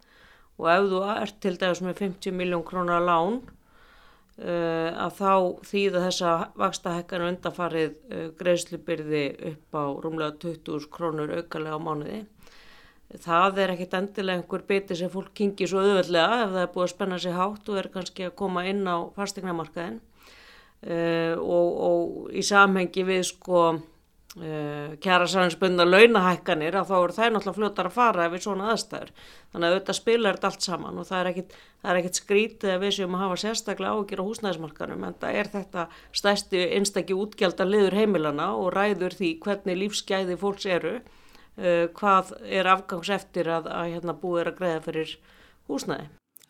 Og 0.58 0.72
ef 0.74 0.90
þú 0.92 1.04
ert 1.14 1.40
til 1.44 1.56
dæmis 1.62 1.84
með 1.86 2.02
50 2.06 2.38
miljón 2.38 2.66
krónar 2.66 3.04
lán 3.04 3.42
uh, 3.42 4.90
að 4.94 5.18
þá 5.18 5.34
þýða 5.72 6.06
þessa 6.08 6.38
vakstahekkan 6.62 7.28
undafarið 7.32 7.98
uh, 7.98 8.26
greiðslubyrði 8.40 9.26
upp 9.52 9.82
á 9.82 9.86
rúmlega 10.06 10.38
20 10.46 10.90
krónur 10.94 11.34
aukalega 11.42 11.78
á 11.78 11.82
mánuði 11.82 12.24
það 13.16 13.62
er 13.64 13.74
ekkit 13.74 13.94
endilega 13.96 14.42
einhver 14.42 14.64
biti 14.68 14.96
sem 15.00 15.12
fólk 15.12 15.32
kingir 15.38 15.70
svo 15.72 15.80
auðveldlega 15.84 16.42
ef 16.44 16.56
það 16.56 16.64
er 16.64 16.72
búið 16.74 16.86
að 16.86 16.94
spenna 16.94 17.20
sig 17.24 17.36
hátt 17.38 17.70
og 17.72 17.80
er 17.80 17.92
kannski 17.94 18.28
að 18.28 18.36
koma 18.42 18.66
inn 18.68 18.84
á 18.84 18.98
fastegnamarkaðin 19.16 20.00
uh, 20.00 21.36
og, 21.40 21.70
og 21.88 22.34
í 22.36 22.44
samhengi 22.44 23.06
við 23.08 23.24
sko 23.30 23.62
uh, 23.72 24.90
kjara 25.00 25.28
sannsbundna 25.32 25.86
launahækkanir 25.88 26.76
að 26.76 26.92
þá 26.92 26.96
eru 26.98 27.16
það 27.16 27.32
náttúrulega 27.38 27.60
fljótar 27.62 27.90
að 27.90 27.96
fara 27.96 28.28
við 28.34 28.44
svona 28.44 28.72
aðstæður. 28.74 29.14
Þannig 29.54 29.68
að 29.68 29.76
auðvitað 29.78 30.00
spilar 30.02 30.38
þetta 30.38 30.52
allt 30.52 30.68
saman 30.68 31.00
og 31.00 31.08
það 31.08 31.22
er 31.22 31.30
ekkit, 31.32 31.56
það 31.80 31.92
er 31.94 32.00
ekkit 32.02 32.20
skrítið 32.22 32.74
að 32.74 32.84
við 32.84 32.98
séum 32.98 33.16
að 33.16 33.24
hafa 33.24 33.38
sérstaklega 33.46 33.94
ágjör 33.96 34.24
á 34.24 34.28
húsnæðismarkanum 34.28 35.08
en 35.08 35.22
það 35.22 35.40
er 35.40 35.52
þetta 35.56 35.88
stæsti 36.12 36.66
einstakki 36.76 37.16
útgjaldar 37.16 37.72
liður 37.72 38.02
heimilana 38.02 38.52
og 38.60 38.74
ræður 38.76 39.16
því 39.16 39.32
hvernig 39.46 39.80
lífsgæði 39.86 40.38
fólks 40.44 40.68
eru 40.68 40.98
uh, 41.58 41.88
hvað 41.98 42.38
er 42.46 42.70
afgangs 42.72 43.12
eftir 43.14 43.50
að, 43.52 43.72
að 43.74 43.92
hérna, 43.96 44.18
búið 44.22 44.44
er 44.44 44.54
að 44.54 44.62
greiða 44.62 44.86
fyrir 44.88 45.18
húsnæði. 45.68 46.08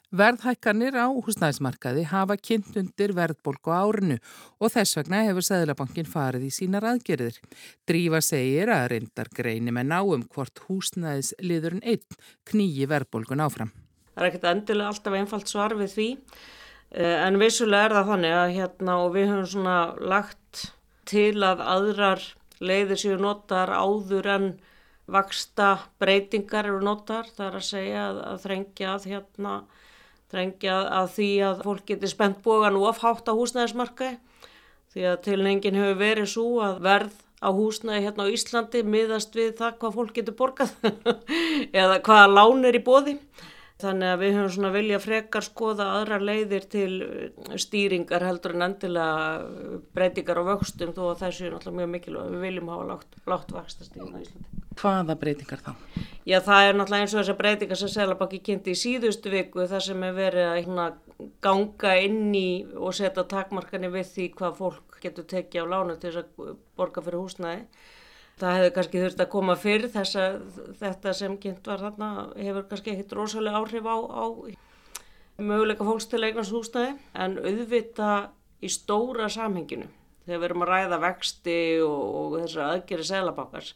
Verðhækkanir 0.08 0.96
á 0.96 1.12
húsnæðismarkaði 1.12 2.06
hafa 2.08 2.38
kynnt 2.40 2.78
undir 2.80 3.12
verðbólku 3.12 3.74
árinu 3.76 4.16
og 4.56 4.72
þess 4.72 4.96
vegna 4.96 5.26
hefur 5.28 5.44
Sæðlabankin 5.44 6.08
farið 6.08 6.46
í 6.48 6.52
sínar 6.56 6.88
aðgerðir. 6.88 7.42
Drífa 7.84 8.22
segir 8.24 8.72
að 8.72 8.86
reyndar 8.94 9.28
greini 9.36 9.74
með 9.76 9.90
náum 9.92 10.24
hvort 10.32 10.64
húsnæðisliðurinn 10.70 11.84
einn 11.84 12.22
knýji 12.48 12.88
verðbólkun 12.88 13.44
áfram. 13.44 13.74
Það 14.16 14.24
er 14.24 14.30
ekkert 14.30 14.48
endilega 14.54 14.94
alltaf 14.94 15.20
einfalt 15.20 15.52
svar 15.52 15.76
við 15.76 15.92
því 15.98 16.08
uh, 16.16 17.18
en 17.28 17.42
vissulega 17.44 17.90
er 17.90 17.98
það 18.00 18.12
þannig 18.14 18.38
að 18.38 18.56
hérna 18.62 18.98
og 19.04 19.12
við 19.18 19.30
höfum 19.34 19.52
svona 19.58 19.78
lagt 20.00 20.64
til 21.12 21.36
að 21.44 21.66
aðrar 21.68 22.24
leiðir 22.64 23.04
séu 23.04 23.20
notar 23.20 23.76
áður 23.76 24.32
en 24.38 24.48
vaksta 25.08 25.74
breytingar 26.02 26.68
eru 26.68 26.82
notar, 26.84 27.30
það 27.36 27.48
er 27.48 27.60
að 27.60 27.68
segja 27.68 28.06
að, 28.10 28.24
að 28.28 28.42
þrengja 28.44 28.90
að 28.94 29.06
hérna, 29.14 29.54
þrengja 30.32 30.80
að 31.00 31.12
því 31.16 31.30
að 31.48 31.62
fólk 31.68 31.86
getur 31.92 32.12
spennt 32.12 32.42
bógan 32.44 32.80
ofhátt 32.82 33.32
á 33.32 33.34
húsnæðismarkaði 33.38 34.18
því 34.92 35.08
að 35.12 35.22
tilningin 35.28 35.78
hefur 35.80 36.00
verið 36.02 36.30
svo 36.32 36.48
að 36.66 36.82
verð 36.88 37.16
á 37.38 37.50
húsnæði 37.54 38.06
hérna 38.08 38.26
á 38.26 38.34
Íslandi 38.34 38.82
miðast 38.84 39.36
við 39.38 39.54
það 39.60 39.78
hvað 39.82 39.98
fólk 40.00 40.16
getur 40.16 40.38
borgað 40.40 40.74
eða 41.82 42.00
hvaða 42.02 42.32
lán 42.34 42.66
er 42.68 42.80
í 42.80 42.84
bóði. 42.84 43.18
Þannig 43.78 44.10
að 44.10 44.22
við 44.24 44.32
höfum 44.34 44.54
svona 44.56 44.70
vilja 44.74 44.98
frekar 44.98 45.46
skoða 45.46 45.86
aðra 46.00 46.18
leiðir 46.18 46.64
til 46.66 46.94
stýringar 47.62 48.24
heldur 48.26 48.56
en 48.56 48.66
endilega 48.66 49.82
breytingar 49.94 50.40
á 50.42 50.44
vöxtum 50.48 50.96
þó 50.96 51.04
að 51.12 51.20
þessu 51.20 51.46
er 51.46 51.54
náttúrulega 51.54 51.82
mjög 51.84 51.92
mikilvæg. 51.94 52.32
Við 52.32 52.46
viljum 52.48 52.72
hafa 52.74 52.88
lágt, 52.90 53.20
lágt 53.30 53.54
vaxtastíðin 53.54 54.16
á 54.18 54.20
Íslandi. 54.24 54.64
Hvaða 54.82 55.16
breytingar 55.22 55.62
þá? 55.62 55.72
Já, 56.26 56.40
það 56.48 56.64
er 56.64 56.80
náttúrulega 56.80 57.06
eins 57.06 57.14
og 57.14 57.22
þessar 57.22 57.38
breytingar 57.44 57.82
sem 57.82 57.92
Selabakki 57.94 58.40
kynnti 58.50 58.74
í 58.74 58.80
síðustu 58.82 59.34
viku 59.34 59.68
þar 59.70 59.86
sem 59.86 60.08
er 60.10 60.18
verið 60.18 60.48
að 60.48 60.58
hérna, 60.58 60.88
ganga 61.46 61.94
inn 62.02 62.34
í 62.34 62.50
og 62.74 62.98
setja 62.98 63.28
takmarkani 63.30 63.94
við 63.94 64.10
því 64.16 64.28
hvað 64.42 64.58
fólk 64.58 64.98
getur 65.06 65.30
tekið 65.30 65.70
á 65.70 65.72
lánu 65.76 66.00
til 66.02 66.16
þess 66.16 66.24
að 66.26 66.58
borga 66.78 67.06
fyrir 67.06 67.22
húsnæði. 67.22 67.86
Það 68.38 68.58
hefur 68.60 68.74
kannski 68.76 69.02
þurft 69.02 69.22
að 69.24 69.30
koma 69.34 69.58
fyrr 69.58 69.88
þess 69.94 70.18
að 70.22 70.40
þetta 70.78 71.14
sem 71.18 71.38
kynnt 71.42 71.68
var 71.68 71.82
þarna 71.82 72.10
hefur 72.38 72.68
kannski 72.70 72.94
ekkit 72.94 73.16
rosalega 73.18 73.62
áhrif 73.62 73.88
á, 73.90 73.98
á 73.98 74.26
möguleika 75.42 75.86
fólks 75.88 76.10
til 76.12 76.24
eignast 76.26 76.54
húsnæði 76.54 76.96
en 77.18 77.38
auðvita 77.42 78.12
í 78.62 78.70
stóra 78.74 79.30
samhenginu 79.30 79.90
þegar 80.28 80.42
við 80.42 80.50
erum 80.50 80.66
að 80.66 80.74
ræða 80.74 81.00
vexti 81.02 81.60
og, 81.86 82.04
og 82.22 82.38
þessar 82.42 82.76
aðgerið 82.76 83.10
Selabakkars 83.10 83.74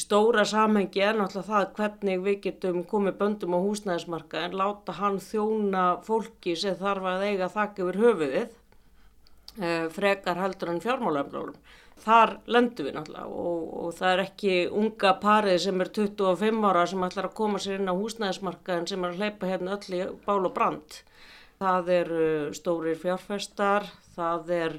stóra 0.00 0.44
samhengi 0.48 1.02
er 1.04 1.16
náttúrulega 1.18 1.46
það 1.48 1.66
hvernig 1.76 2.22
við 2.24 2.38
getum 2.48 2.82
komið 2.88 3.16
böndum 3.20 3.54
á 3.54 3.58
húsnæðismarka 3.62 4.42
en 4.46 4.56
láta 4.58 4.94
hann 4.98 5.20
þjóna 5.22 5.84
fólki 6.06 6.56
sem 6.58 6.76
þarf 6.78 7.08
að 7.12 7.26
eiga 7.28 7.48
þakk 7.52 7.80
yfir 7.84 8.00
höfuðið 8.02 8.56
eh, 9.60 9.86
frekar 9.94 10.40
heldur 10.40 10.72
en 10.72 10.82
fjármálaflórum. 10.82 11.58
Þar 12.02 12.34
lendum 12.50 12.88
við 12.88 12.96
náttúrulega 12.96 13.42
og, 13.44 13.60
og 13.84 13.92
það 13.94 14.12
er 14.12 14.22
ekki 14.24 14.54
unga 14.82 15.12
parið 15.22 15.60
sem 15.62 15.84
er 15.84 15.90
25 15.94 16.66
ára 16.68 16.82
sem 16.90 17.06
ætlar 17.06 17.28
að 17.30 17.36
koma 17.38 17.60
sér 17.62 17.78
inn 17.78 17.92
á 17.92 17.94
húsnæðismarka 17.94 18.78
en 18.80 18.88
sem 18.90 19.06
er 19.06 19.14
að 19.14 19.22
hleypa 19.22 19.48
hérna 19.48 19.78
öll 19.78 19.94
í 19.96 20.02
bál 20.26 20.42
og 20.42 20.52
brand. 20.56 20.98
Það 21.62 21.90
er 21.94 22.12
stórir 22.58 22.98
fjárfestar, 23.00 23.86
það 24.16 24.50
er 24.58 24.78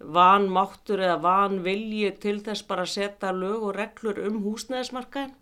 vanmáttur 0.00 1.00
eða 1.04 1.20
vanvilji 1.24 2.10
til 2.20 2.38
þess 2.44 2.64
bara 2.68 2.86
að 2.86 2.94
setja 2.94 3.32
lög 3.36 3.68
og 3.68 3.76
reglur 3.76 4.20
um 4.26 4.40
húsnæðismarkaðin. 4.44 5.36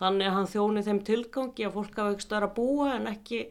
Þannig 0.00 0.26
að 0.26 0.34
hann 0.34 0.50
þjóni 0.50 0.82
þeim 0.88 1.00
tilgangi 1.06 1.66
að 1.68 1.76
fólk 1.76 1.98
hafa 2.00 2.14
ekki 2.16 2.26
stöðar 2.26 2.48
að 2.48 2.56
búa 2.56 2.88
en 2.96 3.06
ekki, 3.12 3.44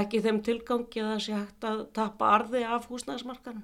ekki 0.00 0.24
þeim 0.24 0.40
tilgangi 0.48 1.04
að 1.04 1.12
það 1.12 1.22
sé 1.26 1.36
hægt 1.36 1.68
að 1.70 1.84
tappa 1.94 2.32
arði 2.34 2.64
af 2.66 2.88
húsnæðismarkaðin. 2.90 3.62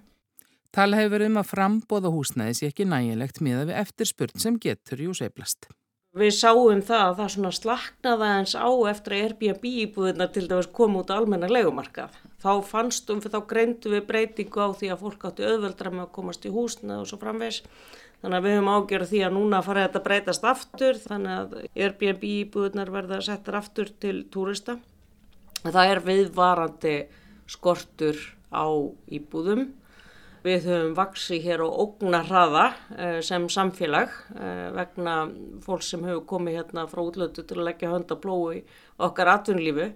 Tala 0.71 1.01
hefur 1.01 1.27
um 1.27 1.39
að 1.41 1.51
frambóða 1.51 2.15
húsnæðis 2.15 2.63
ekki 2.69 2.87
nægilegt 2.87 3.41
miða 3.43 3.67
við 3.67 3.79
eftirspurn 3.83 4.39
sem 4.39 4.59
getur 4.63 5.03
jú 5.03 5.15
seiflast. 5.19 5.67
Við 6.15 6.33
sáum 6.35 6.81
það 6.83 7.05
að 7.05 7.17
það 7.21 7.29
svona 7.35 7.51
slaknaði 7.55 8.29
eins 8.35 8.55
á 8.59 8.71
eftir 8.91 9.15
að 9.15 9.25
Airbnb 9.25 9.67
íbúðina 9.71 10.27
til 10.35 10.49
dæmis 10.51 10.69
koma 10.75 11.03
út 11.03 11.11
á 11.11 11.19
almenna 11.19 11.51
legumarkað 11.51 12.17
þá 12.41 12.53
fannstum 12.67 13.21
við, 13.23 13.35
þá 13.35 13.41
greindu 13.47 13.93
við 13.93 14.07
breytingu 14.09 14.63
á 14.63 14.69
því 14.75 14.91
að 14.91 15.03
fólk 15.05 15.27
átti 15.29 15.47
auðveldra 15.47 15.93
með 15.95 16.05
að 16.07 16.13
komast 16.17 16.47
í 16.47 16.53
húsna 16.55 17.01
og 17.01 17.09
svo 17.09 17.19
framvegs. 17.21 17.61
Þannig 18.21 18.37
að 18.37 18.47
við 18.47 18.57
höfum 18.57 18.71
ágjörð 18.75 19.11
því 19.11 19.21
að 19.25 19.37
núna 19.37 19.63
fara 19.65 19.85
þetta 19.87 20.05
breytast 20.07 20.47
aftur 20.51 20.99
þannig 21.01 21.37
að 21.37 21.55
Airbnb 21.71 22.27
íbúðunar 22.31 22.93
verða 22.93 23.21
settar 23.25 23.61
aftur 23.61 23.93
til 24.03 24.17
túrista. 24.33 24.77
Það 25.63 25.95
er 25.95 26.03
viðvarandi 26.05 26.97
skortur 27.51 28.19
á 28.53 28.67
íbúðum. 29.13 29.69
Við 30.41 30.71
höfum 30.71 30.95
vaksið 30.97 31.43
hér 31.45 31.63
á 31.65 31.69
ógnarraða 31.69 32.65
eh, 32.97 33.19
sem 33.25 33.45
samfélag 33.53 34.13
eh, 34.39 34.71
vegna 34.73 35.17
fólk 35.67 35.85
sem 35.85 36.05
hefur 36.09 36.25
komið 36.31 36.57
hérna 36.61 36.87
frá 36.89 37.03
útlötu 37.05 37.45
til 37.45 37.59
að 37.59 37.67
leggja 37.69 37.93
hönda 37.93 38.17
plói 38.17 38.63
okkar 38.97 39.35
atvinnlífu. 39.35 39.91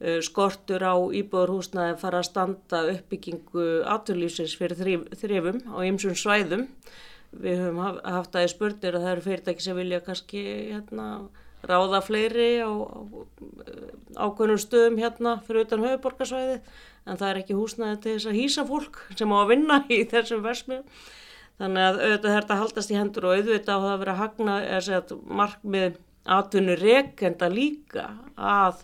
Eh, 0.00 0.20
skortur 0.24 0.86
á 0.88 0.96
íbúðurhúsnaði 0.96 1.98
fara 2.00 2.22
að 2.22 2.30
standa 2.30 2.80
uppbyggingu 2.94 3.66
atvinnlífsins 3.92 4.56
fyrir 4.56 5.04
þrifum 5.20 5.60
á 5.68 5.78
ymsum 5.84 6.16
svæðum 6.16 6.64
við 7.34 7.60
höfum 7.64 7.80
haft 8.02 8.34
aðeins 8.34 8.54
spurnir 8.54 8.96
að 8.96 9.04
það 9.04 9.12
eru 9.12 9.24
fyrirtæki 9.24 9.64
sem 9.64 9.78
vilja 9.78 10.00
kannski 10.04 10.42
hérna, 10.72 11.06
ráða 11.68 12.00
fleiri 12.04 12.48
á, 12.62 12.70
á 12.70 14.24
ákveðnum 14.28 14.60
stöðum 14.62 14.98
hérna 15.00 15.36
fyrir 15.46 15.66
utan 15.66 15.84
höfuborgarsvæði 15.84 16.56
en 17.04 17.20
það 17.20 17.28
er 17.28 17.40
ekki 17.42 17.58
húsnaði 17.58 18.00
til 18.00 18.16
þess 18.16 18.30
að 18.30 18.38
hýsa 18.40 18.64
fólk 18.68 18.98
sem 19.18 19.34
á 19.34 19.36
að 19.40 19.52
vinna 19.52 19.78
í 19.88 20.00
þessum 20.10 20.42
versmiðum. 20.44 21.04
Þannig 21.54 21.84
að 21.86 22.00
auðvitað 22.02 22.34
þetta 22.34 22.58
haldast 22.58 22.90
í 22.90 22.98
hendur 22.98 23.28
og 23.28 23.36
auðvitað 23.36 23.76
á 23.78 23.82
það 23.84 23.92
að 23.92 24.02
vera 24.02 24.18
hagna 24.18 24.56
eða 24.66 25.18
markmið 25.40 26.00
atvinnu 26.34 26.74
rekenda 26.80 27.50
líka 27.52 28.08
að 28.34 28.82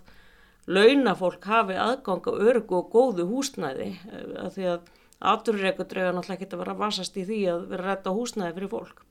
launafólk 0.71 1.47
hafi 1.51 1.79
aðgang 1.81 2.29
á 2.31 2.33
örgu 2.37 2.79
og 2.79 2.93
góðu 2.93 3.27
húsnæði 3.31 3.91
að 4.39 4.51
því 4.55 4.73
að 4.77 4.91
Áturreikodröga 5.21 6.15
náttúrulega 6.17 6.39
ekki 6.39 6.55
að 6.55 6.61
vera 6.63 6.73
að 6.73 6.79
vasast 6.81 7.17
í 7.21 7.27
því 7.29 7.39
að 7.53 7.65
vera 7.69 7.85
að 7.85 7.89
retta 7.91 8.13
húsnæði 8.17 8.55
fyrir 8.57 8.71
fólk. 8.73 9.03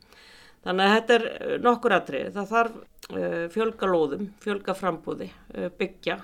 Þannig 0.66 0.86
að 0.86 0.94
þetta 0.96 1.16
er 1.16 1.26
eh, 1.30 1.56
nokkur 1.64 1.96
aðrið. 1.96 2.28
Það 2.36 2.52
þarf 2.54 2.76
uh, 2.80 3.46
fjölga 3.54 3.90
lóðum, 3.90 4.28
fjölga 4.44 4.76
frambúði, 4.76 5.30
uh, 5.56 5.70
byggja 5.80 6.20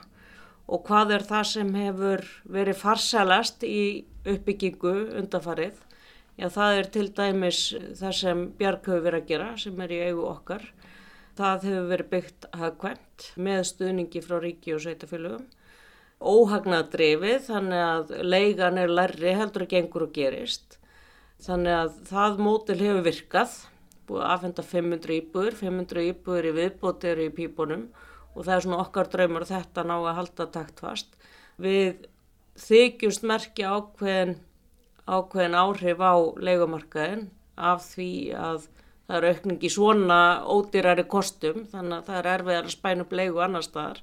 og 0.66 0.82
hvað 0.88 1.12
er 1.14 1.24
það 1.30 1.44
sem 1.52 1.68
hefur 1.78 2.24
verið 2.50 2.80
farsælast 2.80 3.64
í 3.68 3.82
uppbyggingu 4.26 4.94
undanfarið? 5.22 5.76
Já, 6.36 6.48
það 6.52 6.80
er 6.80 6.88
til 6.92 7.06
dæmis 7.16 7.60
það 8.00 8.16
sem 8.18 8.42
Bjark 8.60 8.90
hefur 8.90 9.06
verið 9.06 9.22
að 9.22 9.30
gera, 9.30 9.52
sem 9.62 9.84
er 9.86 9.94
í 9.94 10.00
eigu 10.10 10.26
okkar. 10.28 10.66
Það 11.38 11.68
hefur 11.70 11.92
verið 11.92 12.10
byggt 12.16 12.50
hagkvæmt 12.58 13.28
með 13.46 13.62
stuðningi 13.70 14.24
frá 14.26 14.40
ríki 14.42 14.74
og 14.76 14.84
sveitafélögum 14.84 15.46
óhagnadrifið 16.26 17.46
þannig 17.50 17.84
að 17.84 18.12
leigan 18.24 18.80
er 18.80 18.92
lærri 18.92 19.36
heldur 19.36 19.66
að 19.66 19.72
gengur 19.76 20.08
og 20.08 20.14
gerist. 20.16 20.80
Þannig 21.44 21.76
að 21.76 21.96
það 22.10 22.44
mótil 22.46 22.78
hefur 22.80 23.04
virkað, 23.06 23.56
búið 24.08 24.24
að 24.24 24.34
aðfenda 24.34 24.66
500 24.72 25.16
íbúður, 25.20 25.58
500 25.62 26.06
íbúður 26.10 26.50
í 26.50 26.54
viðbótir 26.60 27.24
í 27.26 27.30
pípunum 27.36 27.88
og 28.36 28.44
það 28.44 28.56
er 28.56 28.66
svona 28.66 28.82
okkar 28.84 29.10
draumur 29.12 29.48
þetta 29.48 29.86
ná 29.88 29.96
að 29.98 30.16
halda 30.20 30.48
taktfast. 30.58 31.16
Við 31.62 32.06
þykjumst 32.60 33.26
merkja 33.28 33.76
ákveðin, 33.76 34.38
ákveðin 35.08 35.60
áhrif 35.60 36.02
á 36.04 36.16
leikumarkaðin 36.48 37.30
af 37.56 37.86
því 37.94 38.12
að 38.36 38.68
það 39.06 39.18
eru 39.20 39.32
aukningi 39.32 39.72
svona 39.72 40.20
ódýrari 40.50 41.06
kostum 41.08 41.64
þannig 41.72 42.00
að 42.00 42.10
það 42.10 42.20
er 42.20 42.30
erfið 42.34 42.60
að 42.60 42.70
spæna 42.74 43.06
upp 43.06 43.16
leiku 43.16 43.42
annar 43.46 43.66
staðar. 43.66 44.02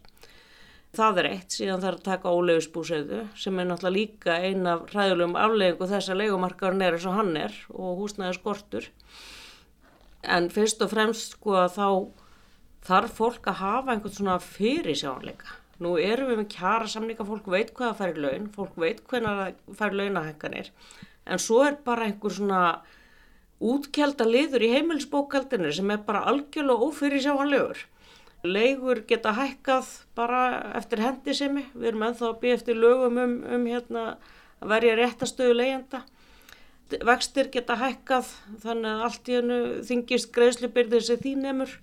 Það 0.93 1.19
er 1.23 1.27
eitt, 1.31 1.55
síðan 1.57 1.81
þarf 1.81 1.99
að 1.99 2.09
taka 2.09 2.33
óleifisbúsauðu 2.37 3.23
sem 3.41 3.61
er 3.61 3.69
náttúrulega 3.69 3.97
líka 3.97 4.35
eina 4.45 4.75
af 4.77 4.91
ræðulegum 4.93 5.39
afleggingu 5.41 5.89
þess 5.89 6.13
að 6.13 6.21
leikumarkaðurinn 6.21 6.85
er 6.85 6.97
eins 6.99 7.07
og 7.09 7.17
hann 7.17 7.33
er 7.41 7.55
og 7.73 8.03
húsnæði 8.03 8.37
skortur. 8.37 8.89
En 10.23 10.51
fyrst 10.53 10.83
og 10.85 10.93
fremst 10.93 11.37
sko 11.37 11.57
að 11.65 11.79
þá 11.79 11.89
þarf 12.87 13.17
fólk 13.19 13.47
að 13.51 13.61
hafa 13.63 13.95
einhvern 13.95 14.17
svona 14.17 14.39
fyrirsjánleika. 14.43 15.59
Nú 15.83 15.97
erum 15.99 16.29
við 16.31 16.43
með 16.43 16.53
kjara 16.53 16.91
samlinga, 16.91 17.27
fólk 17.27 17.49
veit 17.51 17.73
hvað 17.75 17.89
það 17.89 17.99
fær 18.01 18.13
í 18.19 18.23
laun, 18.27 18.51
fólk 18.55 18.77
veit 18.79 19.01
hvernig 19.11 19.41
það 19.41 19.79
fær 19.79 19.97
launahekkanir 19.99 20.71
en 21.27 21.39
svo 21.39 21.63
er 21.67 21.79
bara 21.85 22.09
einhver 22.09 22.35
svona 22.35 22.63
útkjælda 23.63 24.27
liður 24.27 24.65
í 24.67 24.73
heimilsbókaldinu 24.75 25.71
sem 25.75 25.91
er 25.95 26.03
bara 26.07 26.25
algjörlega 26.31 26.89
ófyrirsjánlegur. 26.89 27.85
Leigur 28.43 29.05
geta 29.07 29.37
hækkað 29.37 29.91
bara 30.19 30.41
eftir 30.81 31.03
hendisemi, 31.05 31.69
við 31.75 31.93
erum 31.93 32.09
ennþá 32.09 32.33
að 32.33 32.41
býja 32.43 32.57
eftir 32.59 32.81
lögum 32.81 33.21
um, 33.23 33.37
um 33.47 33.69
hérna, 33.71 34.17
að 34.59 34.75
verja 34.75 34.97
réttastöðu 34.99 35.55
leigjanda. 35.61 36.03
Vextir 36.93 37.49
geta 37.53 37.79
hækkað 37.81 38.29
þannig 38.63 38.91
að 38.91 39.05
allt 39.07 39.29
í 39.31 39.37
hennu 39.39 39.59
þingist 39.89 40.33
greiðslubyrðir 40.35 41.07
sem 41.07 41.21
því 41.23 41.35
nefnur. 41.41 41.77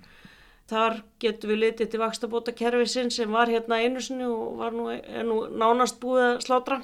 Þar 0.70 1.00
getur 1.24 1.50
við 1.50 1.62
litið 1.64 1.90
til 1.90 2.02
vakstabóta 2.04 2.54
kerfisinn 2.54 3.10
sem 3.14 3.32
var 3.34 3.50
hérna 3.50 3.80
einu 3.82 4.04
sinni 4.06 4.28
og 4.30 4.60
var 4.60 4.76
nú, 4.76 4.92
nú 5.26 5.40
nánast 5.58 5.98
búið 6.02 6.26
að 6.28 6.44
slátra 6.46 6.84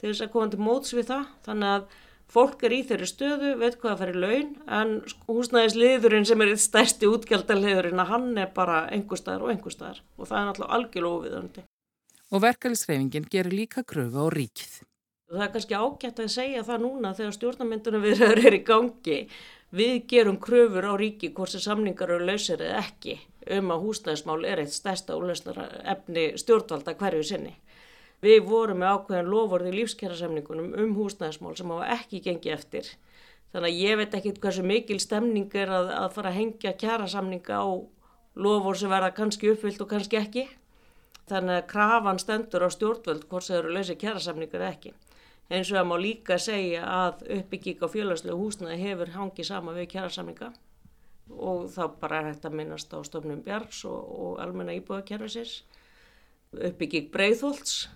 til 0.00 0.08
þess 0.08 0.24
að 0.26 0.32
koma 0.32 0.50
til 0.50 0.64
móts 0.66 0.96
við 0.96 1.12
það. 1.12 1.28
Þannig 1.46 1.76
að 1.76 1.86
Fólk 2.34 2.64
er 2.66 2.72
í 2.74 2.80
þeirri 2.82 3.06
stöðu, 3.06 3.50
veit 3.60 3.76
hvað 3.78 3.92
það 3.92 4.00
fær 4.00 4.10
í 4.10 4.22
laun 4.22 4.48
en 4.78 4.94
húsnæðisliðurinn 5.28 6.26
sem 6.26 6.40
er 6.42 6.54
eitt 6.54 6.62
stærsti 6.64 7.10
útgjaldaliðurinn 7.10 8.02
að 8.02 8.10
hann 8.10 8.32
er 8.42 8.48
bara 8.56 8.80
einhver 8.94 9.20
staðar 9.20 9.44
og 9.44 9.52
einhver 9.52 9.74
staðar 9.74 10.00
og 10.16 10.30
það 10.30 10.40
er 10.40 10.48
náttúrulega 10.48 10.78
algjörlega 10.78 11.20
óviðöndi. 11.20 11.64
Og 12.34 12.42
verkefælisreifingin 12.42 13.28
gerir 13.30 13.54
líka 13.54 13.84
kröfu 13.86 14.24
á 14.24 14.28
ríkið. 14.34 14.72
Það 15.34 15.44
er 15.44 15.52
kannski 15.54 15.76
ágætt 15.78 16.22
að 16.22 16.32
segja 16.34 16.64
það 16.66 16.82
núna 16.84 17.12
þegar 17.18 17.36
stjórnamyndunum 17.36 18.04
viðraður 18.04 18.46
er 18.48 18.56
í 18.56 18.64
gangi. 18.64 19.18
Við 19.74 19.94
gerum 20.10 20.36
kröfur 20.38 20.86
á 20.86 20.94
ríki 20.94 21.32
hvort 21.34 21.50
sem 21.50 21.62
samningar 21.64 22.12
eru 22.14 22.28
lausir 22.28 22.60
eða 22.62 22.84
ekki 22.84 23.16
um 23.58 23.72
að 23.74 23.82
húsnæðismál 23.84 24.44
er 24.48 24.62
eitt 24.62 24.72
stærsta 24.72 25.16
úrlausnara 25.18 25.66
efni 25.94 26.28
stjórnvalda 26.40 26.94
hverju 27.00 27.24
sinni. 27.26 27.54
Við 28.24 28.46
vorum 28.48 28.78
með 28.80 28.94
ákveðan 28.94 29.32
lofórið 29.32 29.72
í 29.72 29.78
lífskjærasamningunum 29.80 30.70
um 30.80 30.94
húsnæðismál 30.96 31.56
sem 31.58 31.72
hafa 31.74 31.90
ekki 31.98 32.22
gengið 32.24 32.54
eftir. 32.54 32.92
Þannig 33.52 33.70
að 33.70 33.82
ég 33.82 33.98
veit 34.00 34.14
ekki 34.18 34.32
hversu 34.40 34.62
mikil 34.66 35.00
stemning 35.02 35.52
er 35.58 35.72
að, 35.74 35.90
að 35.98 36.14
fara 36.14 36.30
að 36.30 36.38
hengja 36.38 36.72
kjærasamninga 36.80 37.58
á 37.60 37.66
lofór 38.34 38.78
sem 38.80 38.90
verða 38.90 39.12
kannski 39.14 39.52
uppvilt 39.52 39.82
og 39.84 39.90
kannski 39.90 40.18
ekki. 40.22 40.46
Þannig 41.28 41.58
að 41.60 41.68
krafan 41.70 42.20
stendur 42.20 42.64
á 42.66 42.68
stjórnvöld 42.72 43.28
hvort 43.28 43.46
það 43.46 43.60
eru 43.60 43.76
lausið 43.76 44.00
kjærasamningar 44.00 44.66
ekki. 44.70 44.94
Eins 45.52 45.70
og 45.70 45.76
það 45.76 45.88
má 45.90 45.96
líka 46.00 46.38
segja 46.40 46.84
að 46.88 47.24
uppbyggík 47.38 47.82
á 47.84 47.88
fjölaslegu 47.92 48.36
húsnæði 48.40 48.78
hefur 48.80 49.12
hangið 49.12 49.50
sama 49.50 49.74
við 49.76 49.90
kjærasamninga 49.92 50.52
og 51.34 51.66
þá 51.72 51.82
bara 52.00 52.20
er 52.20 52.30
hægt 52.30 52.46
að 52.48 52.56
minnast 52.60 52.92
á 52.92 52.98
stofnum 53.04 53.42
Bjargs 53.44 53.84
og, 53.88 54.00
og 54.24 54.40
almenna 54.44 54.76
íbúðakerfisins 54.76 55.62
uppbyggík 56.54 57.10
Breitholtz 57.12 57.88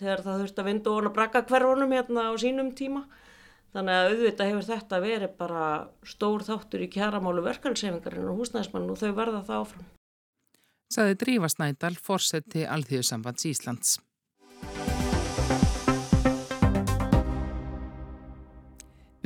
þegar 0.00 0.22
það 0.24 0.42
þurfti 0.42 0.62
að 0.62 0.68
vinda 0.70 0.92
ofan 0.92 1.10
að 1.10 1.16
brakka 1.18 1.42
hverjunum 1.50 1.94
hérna 1.96 2.28
á 2.30 2.32
sínum 2.40 2.72
tíma. 2.76 3.04
Þannig 3.76 3.98
að 3.98 4.10
auðvitað 4.10 4.50
hefur 4.50 4.66
þetta 4.70 5.00
verið 5.04 5.36
bara 5.36 5.64
stór 6.06 6.44
þáttur 6.46 6.84
í 6.86 6.90
kjæramálu 6.92 7.44
verkefælsefingarinn 7.44 8.30
og 8.30 8.40
húsnæðismann 8.40 8.90
og 8.92 9.00
þau 9.00 9.10
verða 9.18 9.42
það 9.44 9.62
áfram. 9.64 9.86
Saði 10.96 11.16
Drífa 11.20 11.50
Snædal, 11.50 11.96
fórseti 11.98 12.62
Alþjóðsambands 12.64 13.48
Íslands. 13.50 13.96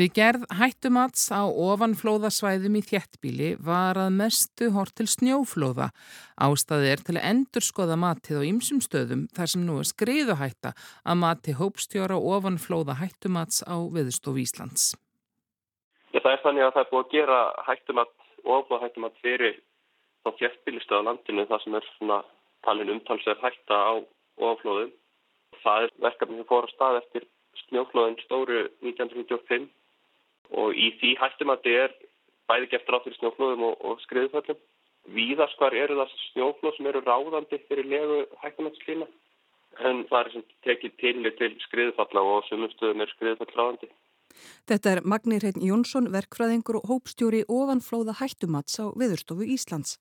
Við 0.00 0.14
gerð 0.16 0.44
hættumats 0.56 1.26
á 1.28 1.44
ofanflóðasvæðum 1.44 2.78
í 2.78 2.80
þjettbíli 2.88 3.48
var 3.60 3.98
að 4.00 4.14
mestu 4.16 4.70
hort 4.72 4.94
til 4.96 5.04
snjóflóða. 5.12 5.90
Ástæði 6.40 6.86
er 6.88 7.00
til 7.04 7.16
að 7.18 7.26
endurskoða 7.28 7.98
matið 8.00 8.38
á 8.40 8.48
ymsum 8.48 8.78
stöðum 8.80 9.26
þar 9.36 9.50
sem 9.52 9.66
nú 9.66 9.74
er 9.82 9.88
skriðu 9.90 10.38
hætta 10.40 10.70
að 11.04 11.18
mati 11.20 11.52
hópstjóra 11.58 12.16
ofanflóða 12.16 12.96
hættumats 12.96 13.60
á 13.68 13.76
Viðstof 13.76 14.38
Íslands. 14.40 14.84
Ja, 16.14 16.22
það 16.22 16.32
er 16.32 16.40
þannig 16.46 16.64
að 16.64 16.72
það 16.78 16.84
er 16.84 16.88
búið 16.94 17.04
að 17.04 17.12
gera 17.18 17.40
hættumat 17.66 18.14
ofnað 18.56 18.84
hættumat 18.86 19.20
fyrir 19.20 19.58
þá 20.24 20.30
þjettbílistöða 20.38 21.06
landinu 21.10 21.44
þar 21.50 21.64
sem 21.66 21.76
er 21.76 21.90
svona 21.98 22.18
talin 22.64 22.94
umtalsverð 22.94 23.44
hætta 23.44 23.82
á 23.84 23.92
ofanflóðum. 24.40 24.96
Það 25.60 25.90
er 25.90 25.94
verkefni 26.06 26.40
sem 26.40 26.48
fór 26.48 26.70
að 26.70 26.74
stað 26.78 27.02
eftir 27.02 27.28
snjóflóðin 27.66 28.18
stóru 28.24 28.62
1995 28.80 29.68
og 30.50 30.74
í 30.74 30.90
því 31.00 31.14
hættumati 31.20 31.74
er 31.84 31.94
bæði 32.50 32.70
gert 32.72 32.90
ráð 32.90 33.06
fyrir 33.06 33.18
snjóflóðum 33.20 33.64
og, 33.70 33.80
og 33.86 34.04
skriðuföllum. 34.06 34.60
Víðast 35.14 35.56
hvar 35.58 35.74
eru 35.74 35.96
það 36.00 36.14
snjóflóð 36.26 36.76
sem 36.76 36.88
eru 36.90 37.02
ráðandi 37.06 37.60
fyrir 37.68 37.88
legu 37.88 38.20
hættumatslína 38.42 39.08
en 39.86 40.04
það 40.10 40.20
er 40.20 40.30
sem 40.34 40.46
tekið 40.66 40.96
til 41.00 41.32
til 41.38 41.50
skriðufalla 41.64 42.22
og 42.34 42.46
sumustuðum 42.48 43.04
er 43.04 43.12
skriðufall 43.14 43.54
ráðandi. 43.54 43.90
Þetta 44.68 44.92
er 44.92 45.00
Magnir 45.04 45.42
Hrein 45.42 45.64
Jónsson, 45.64 46.10
verkfræðingur 46.14 46.80
og 46.80 46.86
hópstjóri 46.90 47.42
ofanflóða 47.48 48.18
hættumats 48.20 48.78
á 48.78 48.90
Viðurstofu 48.94 49.46
Íslands. 49.46 49.98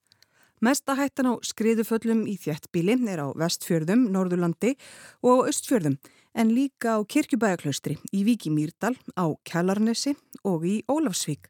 Mesta 0.62 0.98
hættan 1.00 1.32
á 1.32 1.34
skriðuföllum 1.40 2.26
í 2.28 2.36
þjettbíli 2.36 2.98
er 3.08 3.24
á 3.24 3.28
vestfjörðum, 3.32 4.10
Norðurlandi 4.12 4.76
og 5.24 5.48
á 5.48 5.48
östfjörðum 5.54 5.96
en 6.36 6.52
líka 6.56 6.98
á 6.98 7.00
Kirkjubæjaklaustri 7.06 7.98
í 8.14 8.26
Víki 8.28 8.52
Mýrdal, 8.54 8.96
á 9.18 9.26
Kjallarnesi 9.48 10.16
og 10.44 10.66
í 10.66 10.82
Ólafsvík. 10.90 11.50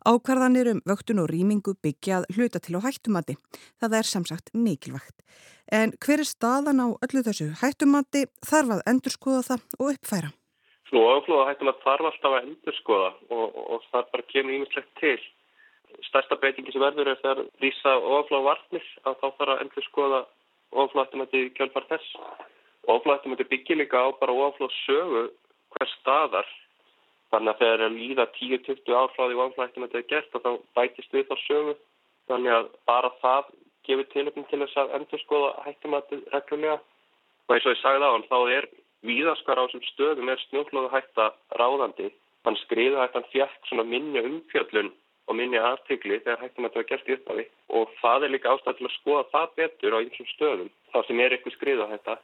Ákvarðanir 0.00 0.70
um 0.72 0.78
vöktun 0.88 1.20
og 1.20 1.28
rýmingu 1.28 1.74
byggjað 1.84 2.24
hluta 2.32 2.60
til 2.60 2.80
á 2.80 2.80
hættumati. 2.80 3.36
Það 3.80 3.96
er 3.98 4.06
samsagt 4.08 4.52
mikilvægt. 4.56 5.16
En 5.68 5.92
hver 6.00 6.22
er 6.24 6.28
staðan 6.28 6.80
á 6.80 6.88
öllu 7.04 7.20
þessu 7.26 7.50
hættumati 7.60 8.24
þarf 8.40 8.78
að 8.78 8.86
endurskoða 8.88 9.42
það 9.48 9.66
og 9.76 9.90
uppfæra? 9.92 10.30
Nú, 10.90 11.04
áflóða 11.04 11.50
hættumati 11.50 11.84
þarf 11.84 12.08
alltaf 12.08 12.32
að 12.32 12.48
endurskoða 12.48 13.10
og, 13.28 13.44
og, 13.44 13.66
og 13.76 13.84
það 13.92 14.08
bara 14.14 14.28
kemur 14.32 14.56
ímislegt 14.56 14.94
til. 15.02 15.20
Stærsta 16.08 16.38
breytingi 16.40 16.72
sem 16.72 16.80
verður 16.80 17.12
er 17.12 17.20
þegar 17.20 17.44
rýsa 17.60 17.92
oflá 18.16 18.40
varnir 18.46 18.86
að 19.04 19.20
þá 19.20 19.26
þarf 19.36 19.52
að 19.52 19.62
endurskoða 19.66 20.22
ofláttumætti 20.80 21.44
kjálfar 21.58 21.86
þess. 21.92 22.16
Ofláttumætti 22.90 23.46
byggir 23.52 23.78
líka 23.80 24.02
á 24.02 24.08
bara 24.20 24.32
oflátt 24.32 24.74
sögu 24.86 25.28
hver 25.74 25.90
staðar. 25.98 26.48
Þannig 27.30 27.52
að 27.52 27.60
þegar 27.62 27.82
það 27.84 27.98
líða 28.00 28.26
10-20 28.36 28.96
ár 28.98 29.12
frá 29.14 29.24
því 29.26 29.40
ofláttumætti 29.46 30.00
er 30.00 30.06
gert 30.12 30.34
og 30.34 30.44
þá 30.44 30.50
bætist 30.78 31.14
við 31.14 31.28
þá 31.30 31.36
sögu. 31.46 31.74
Þannig 32.30 32.56
að 32.56 32.70
bara 32.90 33.10
það 33.22 33.52
gefur 33.86 34.08
tilöfum 34.14 34.46
til 34.50 34.62
þess 34.62 34.80
að 34.82 34.94
endur 34.98 35.22
skoða 35.24 35.50
hættumætti 35.66 36.22
reglulega. 36.34 36.78
Og 37.46 37.54
eins 37.54 37.66
og 37.66 37.74
ég 37.74 37.82
sagði 37.82 38.06
á 38.06 38.14
hann, 38.14 38.26
þá 38.30 38.38
er 38.56 38.66
víðaskar 39.06 39.60
á 39.60 39.64
þessum 39.66 39.86
stöðum 39.92 40.32
er 40.32 40.42
snjóflóðu 40.48 40.90
hætta 40.94 41.30
ráðandi. 41.60 42.10
Þannig 42.44 42.64
skriða 42.64 43.04
hættan 43.04 43.30
fjætt 43.32 43.68
svona 43.68 43.86
minni 43.86 44.20
umfjöllun 44.24 44.90
og 45.28 45.36
minni 45.38 45.60
aðtökli 45.60 46.18
þegar 46.24 46.42
hættum 46.42 46.66
að 46.66 46.74
þetta 46.74 46.80
var 46.80 46.88
gert 46.90 47.08
í 47.08 47.16
upphafi 47.16 47.44
og 47.78 47.90
það 48.00 48.24
er 48.26 48.32
líka 48.34 48.52
ástæð 48.54 48.78
til 48.78 48.86
að 48.88 48.94
skoða 48.96 49.24
það 49.34 49.52
betur 49.60 49.96
á 49.96 49.98
einsum 50.00 50.28
stöðum 50.34 50.70
þar 50.92 51.06
sem 51.06 51.20
er 51.20 51.34
eitthvað 51.36 51.56
skrið 51.56 51.82
á 51.84 51.86
þetta. 51.92 52.16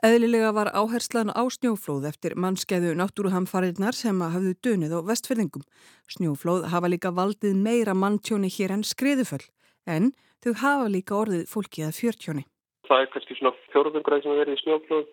Eðlilega 0.00 0.52
var 0.56 0.70
áherslan 0.72 1.28
á 1.30 1.42
snjóflóð 1.52 2.06
eftir 2.08 2.32
mannskeiðu 2.40 2.94
náttúruhamfarinnar 2.96 3.94
sem 3.94 4.22
hafðu 4.24 4.54
dönið 4.64 4.94
á 4.96 5.00
vestfyrðingum. 5.10 5.66
Snjóflóð 6.08 6.64
hafa 6.72 6.88
líka 6.88 7.12
valdið 7.12 7.58
meira 7.60 7.94
manntjóni 7.94 8.48
hér 8.48 8.72
en 8.78 8.86
skriðuföll 8.88 9.44
en 9.84 10.14
þau 10.42 10.52
hafa 10.64 10.88
líka 10.88 11.18
orðið 11.18 11.44
fólki 11.52 11.84
að 11.84 11.98
fjörtjóni. 12.00 12.46
Það 12.88 13.04
er 13.04 13.12
kannski 13.12 13.36
svona 13.38 13.54
fjörðungræð 13.74 14.24
sem 14.24 14.40
verið 14.40 14.56
í 14.56 14.62
snjóflóð 14.64 15.06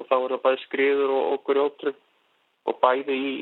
og 0.00 0.08
þá 0.08 0.16
er 0.16 0.34
það 0.34 0.42
bæði 0.46 0.62
skriður 0.64 1.14
og 1.14 1.36
okkur 1.36 1.62
ótrú 1.62 1.94
og 2.64 2.80
bæði 2.80 3.14
í, 3.14 3.32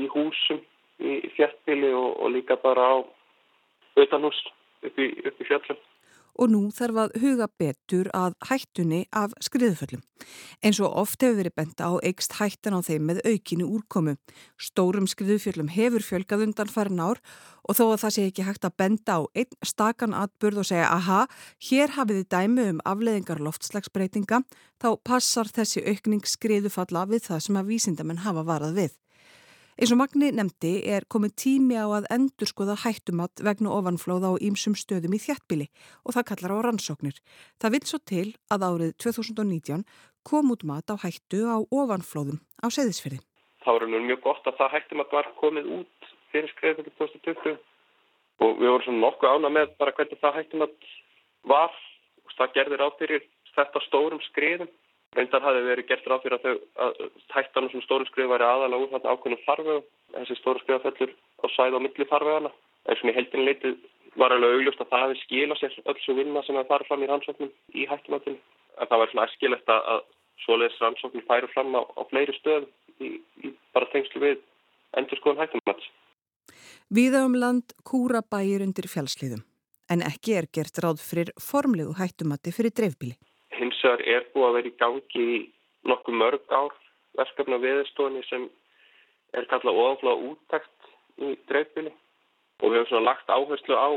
í 0.00 0.02
húsum 0.10 0.64
í 1.00 1.20
fjallbili 1.36 1.92
og, 1.94 2.16
og 2.16 2.34
líka 2.34 2.56
bara 2.60 2.88
á 2.90 2.96
utanhús 4.00 4.40
upp 4.82 4.98
í, 4.98 5.12
í 5.12 5.46
fjallum. 5.46 5.78
Og 6.40 6.48
nú 6.48 6.60
þarf 6.72 7.02
að 7.02 7.16
huga 7.20 7.46
betur 7.60 8.08
að 8.16 8.32
hættunni 8.48 9.02
af 9.12 9.34
skriðuföllum. 9.44 10.00
Eins 10.64 10.78
og 10.80 10.94
oft 11.02 11.20
hefur 11.20 11.36
verið 11.40 11.54
benda 11.56 11.90
á 11.92 11.92
eikst 12.00 12.38
hættan 12.38 12.76
á 12.76 12.80
þeim 12.84 13.10
með 13.10 13.20
aukinu 13.28 13.66
úrkomu. 13.68 14.14
Stórum 14.60 15.08
skriðuföllum 15.10 15.68
hefur 15.74 16.04
fjölgað 16.04 16.46
undan 16.46 16.72
farin 16.72 17.02
ár 17.04 17.20
og 17.68 17.76
þó 17.76 17.84
að 17.90 18.00
það 18.04 18.14
sé 18.16 18.24
ekki 18.30 18.46
hægt 18.48 18.64
að 18.64 18.76
benda 18.80 19.18
á 19.20 19.20
einn 19.36 19.68
stakan 19.68 20.16
atburð 20.16 20.62
og 20.62 20.70
segja 20.70 20.88
aha, 20.94 21.20
hér 21.68 21.94
hafið 21.98 22.22
þið 22.22 22.30
dæmi 22.32 22.66
um 22.72 22.82
afleðingar 22.88 23.44
loftslagsbreytinga, 23.44 24.42
þá 24.80 24.88
passar 25.04 25.52
þessi 25.52 25.84
aukning 25.84 26.24
skriðufalla 26.24 27.04
við 27.12 27.28
það 27.28 27.44
sem 27.46 27.60
að 27.60 27.72
vísindamenn 27.74 28.24
hafa 28.24 28.48
varað 28.48 28.76
við. 28.80 28.96
Eins 29.80 29.94
og 29.94 29.96
Magni 29.96 30.26
nefndi 30.36 30.70
er 30.92 31.06
komið 31.08 31.30
tími 31.40 31.76
á 31.80 31.88
að 31.88 32.06
endur 32.12 32.48
skoða 32.50 32.74
hættumat 32.82 33.40
vegna 33.40 33.70
ofanflóða 33.72 34.28
á 34.28 34.42
ímsum 34.44 34.74
stöðum 34.76 35.14
í 35.16 35.20
þjættbili 35.24 35.70
og 36.04 36.12
það 36.12 36.26
kallar 36.28 36.52
á 36.52 36.58
rannsóknir. 36.66 37.16
Það 37.56 37.72
vil 37.72 37.80
svo 37.88 38.00
til 38.10 38.26
að 38.52 38.66
árið 38.68 38.90
2019 39.00 39.86
kom 40.28 40.52
út 40.52 40.66
mat 40.68 40.92
á 40.92 41.00
hættu 41.00 41.48
á 41.48 41.56
ofanflóðum 41.64 42.42
á 42.60 42.68
seðisfyrði. 42.68 43.22
Það 43.64 43.78
var 43.78 44.04
mjög 44.04 44.20
gott 44.28 44.52
að 44.52 44.58
það 44.60 44.74
hættumat 44.76 45.16
var 45.16 45.32
komið 45.40 45.72
út 45.78 46.12
fyrir 46.28 46.52
skreifinu 46.52 46.92
2020 47.00 47.56
og 48.44 48.60
við 48.60 48.68
vorum 48.68 48.84
svona 48.84 49.04
nokkuð 49.06 49.32
ána 49.32 49.54
með 49.56 49.72
bara 49.80 49.96
hvernig 49.96 50.20
það 50.20 50.38
hættumat 50.42 50.90
var 51.48 51.72
og 52.28 52.36
það 52.36 52.54
gerðir 52.60 52.84
á 52.84 52.88
fyrir 53.00 53.24
þetta 53.56 53.86
stórum 53.88 54.20
skriðum 54.28 54.68
Reyndar 55.16 55.42
hafi 55.42 55.62
verið 55.66 55.88
gert 55.88 56.04
ráð 56.06 56.20
fyrir 56.22 56.36
að, 56.36 56.44
þau, 56.44 56.82
að 56.84 56.98
hættanum 57.34 57.70
sem 57.72 57.82
stóru 57.82 58.06
skrif 58.06 58.28
væri 58.30 58.46
aðalega 58.46 58.84
úr 58.84 58.90
þarna 58.92 59.14
ákveðnum 59.14 59.40
farvegum. 59.46 59.86
Þessi 60.14 60.36
stóru 60.38 60.60
skrifa 60.62 60.82
fellur 60.84 61.14
á 61.42 61.46
sæð 61.50 61.78
á 61.78 61.80
milli 61.82 62.06
farvegana. 62.10 62.52
En 62.86 62.98
sem 63.00 63.10
í 63.10 63.14
heldinu 63.16 63.46
leitið 63.48 63.80
var 64.22 64.34
alveg 64.34 64.54
augljóst 64.54 64.84
að 64.84 64.92
það 64.92 65.02
hefði 65.04 65.18
skila 65.24 65.56
sér 65.58 65.74
öll 65.82 65.98
svo 66.04 66.14
vinna 66.14 66.42
sem 66.46 66.58
það 66.58 66.70
fara 66.70 66.86
fram 66.86 67.02
í 67.02 67.08
rannsóknum 67.10 67.50
í 67.74 67.86
hættumatinu. 67.90 68.38
En 68.78 68.90
það 68.90 69.02
var 69.02 69.10
svona 69.10 69.26
æskilegt 69.26 69.72
að, 69.74 69.88
að 69.94 70.04
svoleiðis 70.44 70.78
rannsóknum 70.84 71.26
færu 71.26 71.50
fram 71.56 71.74
á, 71.74 71.82
á 71.82 72.02
fleiri 72.10 72.36
stöð 72.38 72.68
í, 73.02 73.10
í 73.42 73.52
bara 73.74 73.90
tengslu 73.90 74.22
við 74.22 74.44
endur 75.00 75.18
skoðan 75.18 75.42
hættumats. 75.42 75.90
Víða 76.86 77.24
um 77.26 77.34
land 77.34 77.74
kúra 77.86 78.22
bæir 78.22 78.62
undir 78.62 78.86
fjálsliðum. 78.90 79.42
En 79.90 80.06
ekki 80.06 80.38
er 80.38 80.46
gert 80.54 80.78
ráð 80.78 81.02
fyrir 81.02 81.34
formlegu 81.42 81.96
hættumati 81.98 82.54
fyrir 82.54 82.74
dreifbíli 82.78 83.18
hins 83.60 83.80
vegar 83.84 84.02
er 84.14 84.28
búið 84.34 84.48
að 84.48 84.56
vera 84.58 84.70
í 84.70 84.78
gangi 84.82 85.24
í 85.36 85.40
nokkuð 85.90 86.20
mörg 86.22 86.54
ár 86.54 86.74
verkefna 87.18 87.58
viðstofunni 87.62 88.22
sem 88.28 88.46
er 89.36 89.46
kallað 89.50 89.80
oflað 89.84 90.24
úttækt 90.30 90.90
í 91.20 91.34
dreifbili 91.50 91.92
og 92.60 92.66
við 92.70 92.78
hefum 92.78 92.90
svona 92.90 93.08
lagt 93.08 93.32
áherslu 93.32 93.76
á 93.76 93.88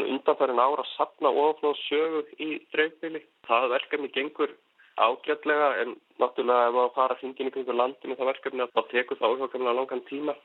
undanfærin 0.00 0.60
ára 0.60 0.82
að 0.82 0.92
sapna 0.96 1.32
oflað 1.44 1.80
sögur 1.84 2.28
í 2.40 2.50
dreifbili. 2.72 3.20
Það 3.48 3.68
verkefni 3.74 4.08
gengur 4.16 4.54
ágætlega 4.96 5.68
en 5.82 5.96
náttúrulega 6.20 6.70
ef 6.70 6.78
að 6.82 6.94
fara 6.96 7.18
hringin 7.20 7.52
kringu 7.52 7.76
landinu 7.76 8.16
það 8.16 8.30
verkefni 8.32 8.64
að 8.64 8.74
það 8.76 8.90
tekur 8.92 9.20
það 9.20 9.34
óhjóðkvæmlega 9.34 9.78
langan 9.78 10.04
tíma 10.08 10.36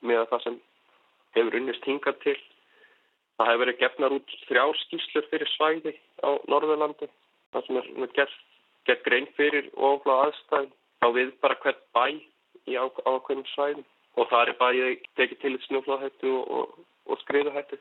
með 0.00 0.24
það 0.32 0.44
sem 0.46 0.58
hefur 1.36 1.58
unnist 1.60 1.88
hingað 1.88 2.20
til. 2.24 2.38
Það 3.38 3.50
hefur 3.50 3.64
verið 3.64 3.80
gefnar 3.82 4.16
út 4.16 4.36
þrjárskíslur 4.48 5.28
fyrir 5.30 5.52
svæði 5.56 5.94
á 6.24 6.30
Norðurlandi 6.50 7.08
það 7.52 7.66
sem 7.66 7.78
er 7.78 8.14
gert, 8.16 8.40
gert 8.88 9.04
grein 9.06 9.28
fyrir 9.36 9.70
ofla 9.74 10.22
aðstæðin 10.26 10.74
á 11.04 11.06
við 11.14 11.34
bara 11.42 11.58
hvert 11.62 11.84
bæ 11.96 12.04
í 12.68 12.76
ákveðnum 12.76 13.46
svæðin 13.54 13.86
og 14.18 14.26
það 14.30 14.42
er 14.42 14.58
bæði 14.62 14.96
tekið 15.18 15.44
til 15.44 15.54
snjófláðhættu 15.66 16.32
og, 16.34 16.50
og, 16.58 16.82
og 17.06 17.22
skriðahættu. 17.22 17.78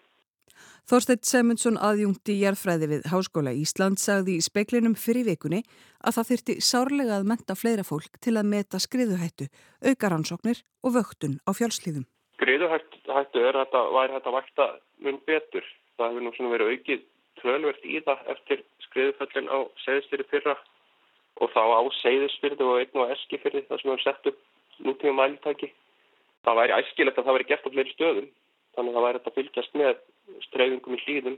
Þorsteit 0.87 1.27
Semundsson 1.27 1.77
aðjungti 1.83 2.37
jærfræði 2.39 2.87
við 2.93 3.07
Háskóla 3.11 3.51
Ísland 3.51 3.99
sagði 3.99 4.37
í 4.37 4.45
speiklinum 4.45 4.95
fyrir 4.97 5.27
vikunni 5.27 5.59
að 5.99 6.17
það 6.17 6.29
þyrti 6.29 6.55
sárlega 6.63 7.17
að 7.17 7.27
menta 7.31 7.57
fleira 7.59 7.83
fólk 7.83 8.15
til 8.23 8.37
að 8.39 8.47
meta 8.53 8.79
skriðuhættu, 8.79 9.49
aukaransóknir 9.83 10.63
og 10.87 10.95
vöktun 10.95 11.35
á 11.43 11.51
fjálslíðum. 11.57 12.07
Skriðuhættu 12.37 13.43
er 13.43 13.59
að 13.59 13.73
það 13.73 13.93
væri 13.97 14.15
hægt 14.15 14.31
að 14.31 14.37
vakta 14.37 14.69
mun 15.03 15.19
betur. 15.27 15.69
Það 15.97 16.11
hefur 16.13 16.23
nú 16.23 16.33
svona 16.37 16.53
verið 16.55 16.73
aukið 16.73 17.05
tölvert 17.41 17.85
í 17.85 17.99
það 18.05 18.31
eftir 18.33 18.63
skriðuföllin 18.87 19.49
á 19.51 19.59
segðisfyrði 19.83 20.27
fyrra 20.31 20.55
og 21.41 21.51
þá 21.53 21.63
á 21.63 21.81
segðisfyrði 22.01 22.65
og 22.65 22.79
einn 22.81 23.01
og 23.03 23.13
eskifyrði 23.15 23.65
þar 23.67 23.81
sem 23.81 23.91
við 23.91 23.95
hefum 23.95 24.05
sett 24.05 24.31
upp 24.31 24.39
nútíma 24.87 25.15
mælitæki. 25.21 25.71
Það 26.45 26.59
væri 26.61 26.77
æskilegt 26.77 27.19
að 27.19 27.27
það 27.27 27.37
væri 27.37 27.49
gert 27.51 27.67
á 27.67 27.73
fleiri 27.73 27.93
stöðum 27.95 28.29
þannig 28.77 28.91
að 28.91 28.97
það 28.97 29.07
væri 29.07 29.21
að 29.21 29.37
fylgjast 29.37 29.77
með 29.81 30.01
streyfingum 30.47 30.97
í 30.97 31.01
hlýðum 31.03 31.37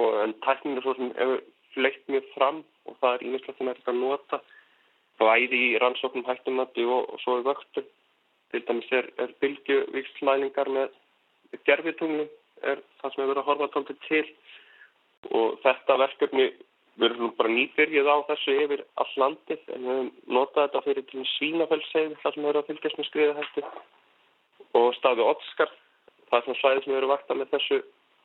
og 0.00 0.18
en 0.22 0.34
tækninu 0.44 0.84
svo 0.84 0.94
sem 0.98 1.12
hefur 1.18 1.42
fleitt 1.74 2.12
mjög 2.12 2.28
fram 2.34 2.60
og 2.88 2.98
það 3.00 3.16
er 3.16 3.26
ímislegt 3.28 3.58
sem 3.58 3.70
er 3.70 3.80
þetta 3.80 3.94
að 3.94 4.02
nota 4.02 4.40
bæði 5.20 5.60
í 5.68 5.78
rannsóknum 5.82 6.26
hættumöndi 6.28 6.86
og, 6.90 7.08
og 7.12 7.20
svo 7.22 7.38
í 7.40 7.46
vöktum. 7.46 7.86
Til 8.52 8.62
dæmis 8.68 8.90
er, 8.94 9.08
er 9.18 9.32
bylgjuvíksmælingar 9.42 10.70
með 10.70 10.92
gerfitunglum 11.66 12.30
er 12.62 12.82
það 13.00 13.14
sem 13.14 13.22
hefur 13.22 13.32
verið 13.32 13.42
að 13.42 13.48
horfa 13.48 13.70
tóntið 13.74 14.00
til 14.08 14.24
og 15.30 15.58
þetta 15.64 15.98
verkefni 16.00 16.48
erum 17.02 17.32
bara 17.38 17.50
nýbyrjuð 17.50 18.10
á 18.10 18.16
þessu 18.28 18.56
yfir 18.64 18.84
all 19.02 19.12
landið. 19.22 19.62
En 19.74 19.86
við 19.86 19.94
hefum 19.94 20.10
notað 20.36 20.68
þetta 20.68 20.84
fyrir 20.86 21.06
til 21.10 21.24
svínafellsseið 21.34 22.16
þar 22.22 22.34
sem 22.34 22.42
við 22.44 22.50
erum 22.50 22.62
að 22.62 22.68
fylgjast 22.70 22.98
með 22.98 23.08
skriðahættu 23.10 23.64
og 24.74 24.88
staði 24.98 25.26
Otskar 25.26 25.70
er 26.34 26.42
svona 26.42 26.58
svæði 26.58 26.82
sem 26.82 26.92
við 26.92 26.98
erum 27.00 27.14
vakta 27.14 27.38
með 27.38 27.52
þessu 27.54 27.80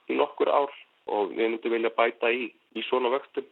í 0.10 0.18
nokkur 0.18 0.52
ár. 0.54 0.76
Og 1.10 1.32
við 1.34 1.48
myndum 1.56 1.74
vilja 1.74 1.94
bæta 1.98 2.30
í, 2.30 2.50
í 2.50 2.82
svona 2.86 3.10
vöktum. 3.14 3.48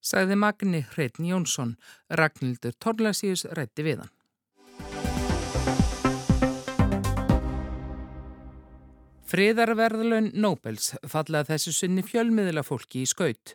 Sæði 0.00 0.38
Magni 0.40 0.80
Hreitn 0.94 1.28
Jónsson, 1.28 1.76
Ragnhildur 2.08 2.74
Torlasíus 2.80 3.44
rætti 3.54 3.84
við 3.86 4.00
Friðarverðlun 9.30 10.32
Nobels 10.42 10.88
fallaði 11.06 11.52
þessu 11.52 11.72
sunni 11.76 12.02
fjölmiðla 12.02 12.64
fólki 12.66 13.04
í 13.04 13.06
skaut. 13.06 13.52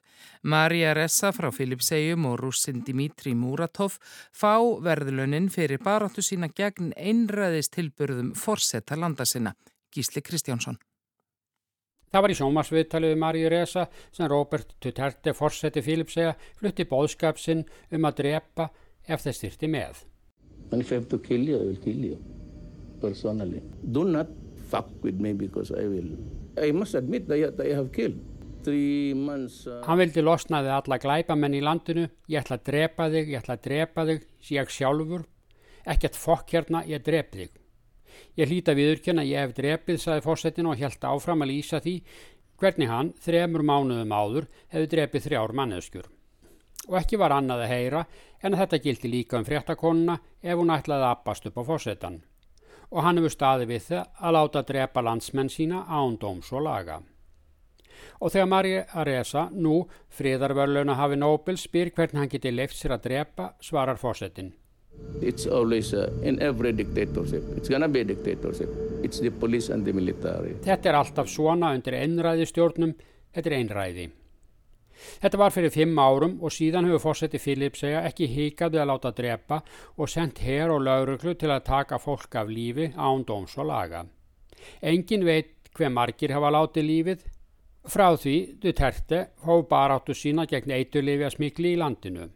Marja 0.47 0.93
Ressa 0.95 1.33
frá 1.35 1.49
Filipsegjum 1.51 2.29
og 2.29 2.37
rússin 2.39 2.79
Dimitri 2.87 3.33
Muratov 3.35 3.97
fá 4.31 4.55
verðlunin 4.85 5.49
fyrir 5.51 5.81
baráttu 5.83 6.23
sína 6.23 6.47
gegn 6.47 6.93
einræðist 6.95 7.73
tilburðum 7.75 8.31
forsetta 8.39 8.95
landa 8.95 9.27
sinna. 9.27 9.51
Gísli 9.91 10.23
Kristjánsson. 10.23 10.79
Það 12.07 12.23
var 12.23 12.31
í 12.31 12.39
sjómasviðtalið 12.39 13.17
Marja 13.19 13.51
Ressa 13.51 13.85
sem 14.15 14.31
Robert 14.31 14.77
Duterte 14.79 15.35
forseti 15.35 15.83
Filipsegja 15.83 16.37
flutti 16.55 16.87
bóðskap 16.87 17.41
sinn 17.41 17.65
um 17.91 18.07
að 18.07 18.21
drepa 18.21 18.69
ef 19.03 19.27
þeir 19.27 19.39
styrti 19.41 19.73
með. 19.75 20.05
And 20.71 20.79
if 20.79 20.95
I 20.95 21.01
have 21.01 21.11
to 21.11 21.19
kill 21.19 21.43
you, 21.43 21.59
I 21.59 21.67
will 21.67 21.83
kill 21.83 21.99
you 21.99 22.23
personally. 23.01 23.59
Do 23.83 24.07
not 24.07 24.44
fuck 24.75 25.03
with 25.03 25.19
me 25.19 25.33
because 25.33 25.71
I 25.71 25.87
will. 25.87 26.15
I 26.61 26.71
must 26.71 26.95
admit 26.95 27.27
that 27.27 27.59
I 27.59 27.73
have 27.75 27.91
killed. 27.91 28.19
Months, 28.65 29.67
uh... 29.69 29.83
Hann 29.85 29.99
vildi 29.99 30.23
losnaði 30.23 30.71
alla 30.73 30.97
glæpamenn 30.97 31.53
í 31.53 31.59
landinu, 31.61 32.07
ég 32.31 32.41
ætla 32.41 32.57
að 32.57 32.63
drepa 32.71 33.05
þig, 33.13 33.27
ég 33.29 33.43
ætla 33.43 33.57
að 33.59 33.67
drepa 33.67 34.05
þig, 34.07 34.23
ég 34.55 34.71
sjálfur, 34.73 35.27
ekkert 35.93 36.17
fokk 36.17 36.55
hérna, 36.55 36.81
ég 36.89 37.03
drep 37.05 37.29
þig. 37.35 37.59
Ég 38.39 38.49
hlýta 38.49 38.73
viðurkjörna, 38.73 39.27
ég 39.27 39.45
hef 39.45 39.53
drepið, 39.59 40.01
saði 40.01 40.25
fórsetin 40.25 40.71
og 40.71 40.81
held 40.81 41.05
áfram 41.05 41.45
að 41.45 41.51
lýsa 41.51 41.81
því 41.83 41.95
hvernig 42.57 42.89
hann, 42.89 43.13
þremur 43.21 43.65
mánuðum 43.69 44.15
áður, 44.15 44.49
hefði 44.73 44.91
drepið 44.95 45.27
þrjár 45.27 45.53
manneskjur. 45.61 46.09
Og 46.89 46.97
ekki 46.99 47.19
var 47.21 47.33
annað 47.35 47.65
að 47.65 47.73
heyra 47.73 48.05
en 48.41 48.53
að 48.53 48.63
þetta 48.63 48.81
gildi 48.81 49.11
líka 49.11 49.37
um 49.39 49.45
fréttakonuna 49.45 50.19
ef 50.41 50.57
hún 50.57 50.73
ætlaði 50.73 51.05
að 51.05 51.11
appast 51.11 51.45
upp 51.49 51.61
á 51.61 51.63
fórsetan. 51.69 52.23
Og 52.91 53.03
hann 53.03 53.19
hefur 53.19 53.33
staði 53.33 53.69
við 53.69 53.89
það 53.89 54.21
að 54.21 54.35
láta 54.37 54.63
drepa 54.67 55.03
landsmenn 55.05 55.51
sína 55.51 55.85
ándóms 55.89 56.51
og 56.53 56.65
laga. 56.67 56.99
Og 58.21 58.31
þegar 58.31 58.49
Maria 58.51 58.83
Aresa, 58.93 59.47
nú 59.51 59.85
friðarvörluna 60.17 60.95
hafi 60.99 61.17
Nobel, 61.19 61.57
spyr 61.59 61.91
hvernig 61.95 62.21
hann 62.21 62.31
geti 62.31 62.51
leift 62.53 62.77
sér 62.77 62.95
að 62.95 63.09
drepa, 63.09 63.53
svarar 63.63 63.99
fórsetin. 63.99 64.53
It's 65.21 65.47
always 65.47 65.93
uh, 65.93 66.07
in 66.23 66.41
every 66.41 66.71
dictatorship. 66.71 67.43
It's 67.57 67.69
gonna 67.69 67.87
be 67.87 68.01
a 68.01 68.03
dictatorship. 68.05 68.69
It's 69.03 69.19
the 69.19 69.31
police 69.31 69.69
and 69.73 69.85
the 69.85 69.93
military. 69.93 70.55
Þetta 70.63 70.91
er 70.91 70.99
alltaf 70.99 71.31
svona 71.31 71.73
undir 71.75 71.97
einræði 71.99 72.47
stjórnum. 72.47 72.93
Þetta 73.35 73.51
er 73.51 73.57
einræði. 73.59 74.07
Þetta 75.21 75.41
var 75.41 75.53
fyrir 75.55 75.73
fimm 75.73 75.99
árum 75.99 76.37
og 76.41 76.53
síðan 76.53 76.89
hefur 76.89 77.03
fórseti 77.07 77.41
Filipsega 77.41 78.03
ekki 78.09 78.27
híkaði 78.31 78.81
að 78.81 78.89
láta 78.91 79.13
drepa 79.15 79.61
og 79.97 80.11
sendt 80.11 80.41
her 80.45 80.73
og 80.73 80.83
lauruglu 80.87 81.35
til 81.35 81.51
að 81.51 81.65
taka 81.69 81.99
fólk 82.01 82.35
af 82.41 82.51
lífi 82.51 82.91
án 82.95 83.25
dóms 83.27 83.57
og 83.57 83.69
laga. 83.71 84.05
Engin 84.81 85.25
veit 85.25 85.53
hver 85.75 85.91
margir 85.91 86.33
hafa 86.33 86.53
látið 86.55 86.89
lífið 86.89 87.25
Frá 87.85 88.15
því 88.17 88.57
Duterte 88.61 89.17
hóf 89.45 89.67
baráttu 89.69 90.15
sína 90.17 90.47
gegn 90.49 90.71
eiturlifja 90.73 91.29
smikli 91.29 91.75
í 91.75 91.77
landinu. 91.77 92.31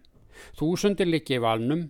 Þúsundir 0.59 1.09
liggi 1.09 1.39
í 1.39 1.41
valnum 1.41 1.87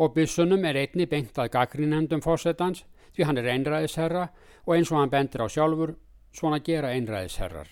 og 0.00 0.16
byssunum 0.16 0.64
er 0.66 0.80
einni 0.80 1.06
bengt 1.06 1.38
að 1.38 1.52
gaggrinhendum 1.54 2.22
fórsetans 2.24 2.82
því 3.14 3.28
hann 3.28 3.38
er 3.38 3.50
einræðisherra 3.52 4.24
og 4.66 4.74
eins 4.74 4.90
og 4.90 4.98
hann 4.98 5.12
bendur 5.14 5.46
á 5.46 5.48
sjálfur 5.54 5.94
svona 6.34 6.58
gera 6.66 6.90
einræðisherrar. 6.96 7.70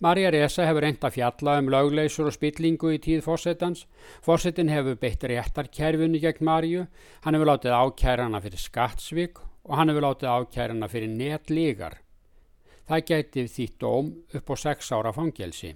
Marja 0.00 0.30
Reza 0.30 0.66
hefur 0.66 0.86
enda 0.88 1.10
fjalla 1.10 1.58
um 1.60 1.70
lögleysur 1.72 2.30
og 2.30 2.36
spillingu 2.36 2.92
í 2.94 3.00
tíð 3.02 3.24
fórsetans. 3.26 3.86
Fórsetin 4.24 4.72
hefur 4.72 4.98
beitt 5.00 5.24
réttarkerfinu 5.24 6.20
gegn 6.22 6.44
Marju, 6.44 6.86
hann 7.24 7.38
hefur 7.38 7.52
látið 7.52 7.76
ákærana 7.78 8.42
fyrir 8.44 8.62
skattsvík 8.62 9.42
og 9.64 9.76
hann 9.76 9.92
hefur 9.92 10.06
látið 10.08 10.32
ákærana 10.34 10.88
fyrir 10.88 11.12
netlígar. 11.12 11.98
Það 12.88 13.04
gæti 13.10 13.44
þýtt 13.52 13.76
dóm 13.82 14.14
upp 14.34 14.50
á 14.50 14.54
sex 14.56 14.92
ára 14.96 15.12
fangelsi. 15.12 15.74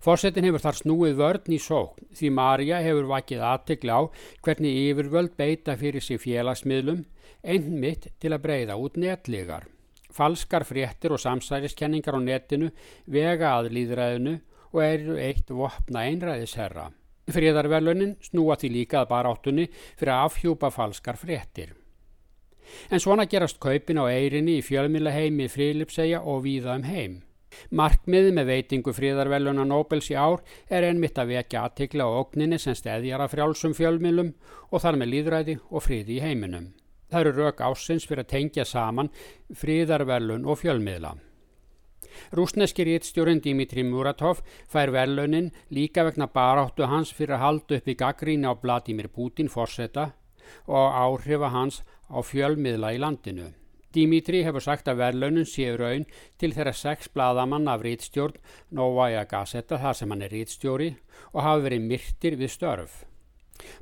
Fórsetin 0.00 0.46
hefur 0.48 0.62
þar 0.64 0.78
snúið 0.80 1.18
vörn 1.20 1.52
í 1.52 1.58
sókn 1.60 2.08
því 2.16 2.30
Marja 2.32 2.80
hefur 2.84 3.10
vakið 3.10 3.44
aðtegla 3.50 3.98
á 4.00 4.02
hvernig 4.46 4.78
yfirvöld 4.86 5.36
beita 5.36 5.76
fyrir 5.76 6.02
sig 6.02 6.22
félagsmiðlum 6.22 7.04
einmitt 7.44 8.08
til 8.20 8.32
að 8.32 8.44
breyða 8.46 8.78
út 8.80 8.96
netlegar. 9.00 9.68
Falskar 10.16 10.64
fréttir 10.64 11.12
og 11.12 11.20
samsæriskenningar 11.20 12.16
á 12.16 12.20
netinu 12.24 12.70
vega 13.04 13.52
að 13.58 13.72
líðræðinu 13.76 14.36
og 14.72 14.84
eru 14.84 15.16
eitt 15.20 15.50
vopna 15.52 16.06
einræðisherra. 16.08 16.90
Fríðarvelunin 17.26 18.14
snúa 18.22 18.54
því 18.60 18.70
líka 18.72 19.02
að 19.02 19.10
baráttunni 19.10 19.66
fyrir 19.98 20.14
að 20.14 20.28
afhjúpa 20.28 20.70
falskar 20.70 21.18
fréttir. 21.18 21.74
En 22.90 23.02
svona 23.02 23.26
gerast 23.30 23.60
kaupin 23.62 24.00
á 24.02 24.04
eirinni 24.10 24.58
í 24.60 24.64
fjölmjöla 24.64 25.12
heimi 25.14 25.48
frílipsegja 25.50 26.22
og 26.22 26.44
víða 26.46 26.78
um 26.78 26.86
heim. 26.86 27.16
Markmiði 27.70 28.32
með 28.36 28.50
veitingu 28.52 28.92
fríðarveluna 28.94 29.64
Nobels 29.66 30.10
í 30.12 30.16
ár 30.18 30.42
er 30.68 30.86
einmitt 30.86 31.18
að 31.18 31.32
vekja 31.34 31.66
aðtikla 31.66 32.06
á 32.06 32.16
ógninni 32.20 32.58
sem 32.62 32.76
stedjar 32.76 33.22
að 33.24 33.32
frjálsum 33.36 33.76
fjölmjölum 33.78 34.34
og 34.70 34.82
þar 34.82 35.00
með 35.00 35.12
líðræði 35.14 35.60
og 35.70 35.86
fríði 35.86 36.18
í 36.18 36.24
heiminum. 36.24 36.74
Það 37.10 37.20
eru 37.20 37.32
rauk 37.36 37.62
ásins 37.62 38.06
fyrir 38.08 38.24
að 38.24 38.32
tengja 38.34 38.64
saman 38.66 39.12
fríðarvelun 39.54 40.46
og 40.46 40.60
fjölmiðla. 40.62 41.14
Rúsneski 42.32 42.86
rítstjórin 42.86 43.42
Dimitri 43.44 43.84
Muratov 43.84 44.40
fær 44.72 44.90
velunin 44.94 45.50
líka 45.70 46.04
vegna 46.06 46.26
baráttu 46.26 46.88
hans 46.88 47.12
fyrir 47.12 47.36
að 47.36 47.44
halda 47.44 47.78
upp 47.78 47.88
í 47.88 47.98
gaggríni 47.98 48.48
á 48.48 48.52
Vladimir 48.56 49.08
Putin 49.12 49.52
fórseta 49.52 50.12
og 50.66 50.96
áhrifa 50.96 51.52
hans 51.52 51.82
á 52.08 52.18
fjölmiðla 52.22 52.94
í 52.96 53.00
landinu. 53.02 53.52
Dimitri 53.96 54.42
hefur 54.44 54.60
sagt 54.60 54.88
að 54.90 55.00
verðlaunum 55.00 55.46
séu 55.48 55.76
raun 55.80 56.04
til 56.40 56.52
þeirra 56.52 56.74
sex 56.76 57.08
bladamann 57.08 57.68
af 57.72 57.84
rítstjórn 57.86 58.40
Novaja 58.76 59.24
Gazeta 59.24 59.78
þar 59.80 59.96
sem 59.96 60.12
hann 60.12 60.24
er 60.26 60.34
rítstjóri 60.34 60.90
og 61.32 61.44
hafi 61.46 61.68
verið 61.68 61.86
myrtir 61.92 62.36
við 62.36 62.52
störf. 62.52 63.04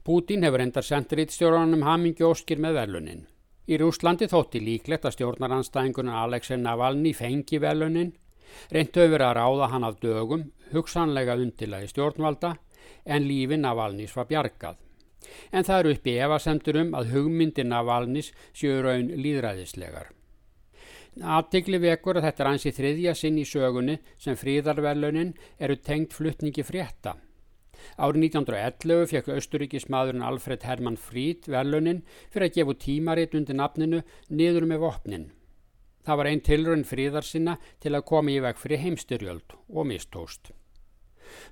Putin 0.04 0.44
hefur 0.46 0.64
endar 0.64 0.87
sendt 0.87 1.12
rítstjórnanum 1.12 1.87
hamingi 1.87 2.26
óskir 2.26 2.62
með 2.62 2.78
verðlaunin. 2.80 3.24
Í 3.68 3.80
Rúslandi 3.80 4.28
þótti 4.28 4.60
líklegt 4.60 5.08
að 5.08 5.16
stjórnaranstæðingunum 5.18 6.20
Alexei 6.20 6.60
Navalny 6.60 7.14
fengi 7.16 7.60
verðlaunin, 7.62 8.12
reyndu 8.70 9.04
hefur 9.04 9.24
að 9.24 9.37
ráða 9.40 9.70
hann 9.72 9.88
af 9.88 10.00
dögum, 10.02 10.48
hugsanlega 10.72 11.38
undilagi 11.40 11.92
stjórnvalda, 11.94 12.56
en 13.04 13.28
lífi 13.28 13.60
Navalnys 13.60 14.16
var 14.16 14.28
bjargað 14.28 14.84
en 15.50 15.66
það 15.66 15.80
eru 15.80 15.94
upp 15.94 16.08
í 16.08 16.16
evasendur 16.26 16.80
um 16.82 16.92
að 16.98 17.14
hugmyndina 17.14 17.80
valnis 17.87 18.30
séu 18.52 18.80
raun 18.84 19.10
líðræðislegar. 19.24 20.10
Aðtikli 21.22 21.78
vekur 21.78 22.18
að 22.18 22.26
þetta 22.28 22.42
er 22.42 22.50
ansi 22.50 22.72
þriðja 22.74 23.14
sinn 23.18 23.37
í 23.38 23.46
sögunni 23.46 24.00
sem 24.18 24.38
fríðarverlunin 24.38 25.34
eru 25.62 25.76
tengt 25.78 26.16
fluttningi 26.16 26.64
frétta. 26.66 27.14
Árið 27.99 28.27
1911 28.31 29.07
fekk 29.12 29.31
austuríkismadurinn 29.37 30.27
Alfred 30.27 30.66
Hermann 30.68 30.99
Fríd 31.01 31.49
verlunin 31.51 32.03
fyrir 32.33 32.49
að 32.49 32.59
gefa 32.59 32.77
tímaritt 32.87 33.38
undir 33.38 33.59
nafninu 33.61 34.03
niður 34.29 34.68
með 34.70 34.85
vopnin. 34.87 35.31
Það 36.05 36.20
var 36.20 36.29
einn 36.29 36.44
tilrönd 36.44 36.88
fríðarsinna 36.88 37.57
til 37.81 37.94
að 37.94 38.07
koma 38.11 38.35
í 38.35 38.42
veg 38.44 38.61
fyrir 38.61 38.83
heimstyrjöld 38.83 39.57
og 39.73 39.88
mistóst. 39.88 40.53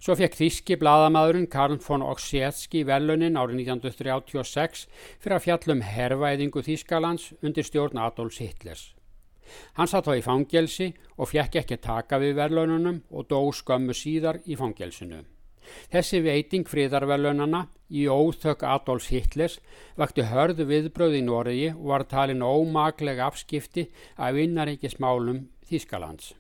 Svo 0.03 0.14
fekk 0.18 0.37
þíski 0.37 0.77
bladamæðurinn 0.81 1.49
Karl 1.51 1.79
von 1.85 2.05
Oksjetski 2.05 2.83
velunin 2.88 3.38
árið 3.40 3.62
1936 3.64 4.87
fyrir 5.23 5.37
að 5.38 5.45
fjallum 5.47 5.85
herrvæðingu 5.87 6.64
Þískalands 6.66 7.31
undir 7.40 7.66
stjórn 7.66 8.03
Adolfs 8.03 8.42
Hitlers. 8.42 8.85
Hann 9.77 9.90
satt 9.90 10.07
þá 10.09 10.16
í 10.18 10.25
fangelsi 10.25 10.88
og 11.16 11.31
fekk 11.33 11.61
ekki 11.62 11.81
taka 11.83 12.21
við 12.23 12.37
verlaununum 12.38 13.03
og 13.11 13.29
dó 13.33 13.40
skömmu 13.53 13.97
síðar 13.97 14.40
í 14.45 14.57
fangelsinu. 14.61 15.23
Þessi 15.92 16.20
veiting 16.25 16.68
fríðarverlaunana 16.68 17.66
í 17.92 18.07
óþökk 18.09 18.64
Adolfs 18.66 19.11
Hitlers 19.12 19.59
vakti 20.01 20.25
hörðu 20.31 20.66
viðbröð 20.70 21.18
í 21.18 21.25
Noregi 21.27 21.72
og 21.75 21.88
var 21.92 22.07
talin 22.11 22.44
ómaklega 22.44 23.29
afskipti 23.29 23.88
af 24.16 24.35
vinnaríkismálum 24.38 25.44
Þískalands. 25.68 26.33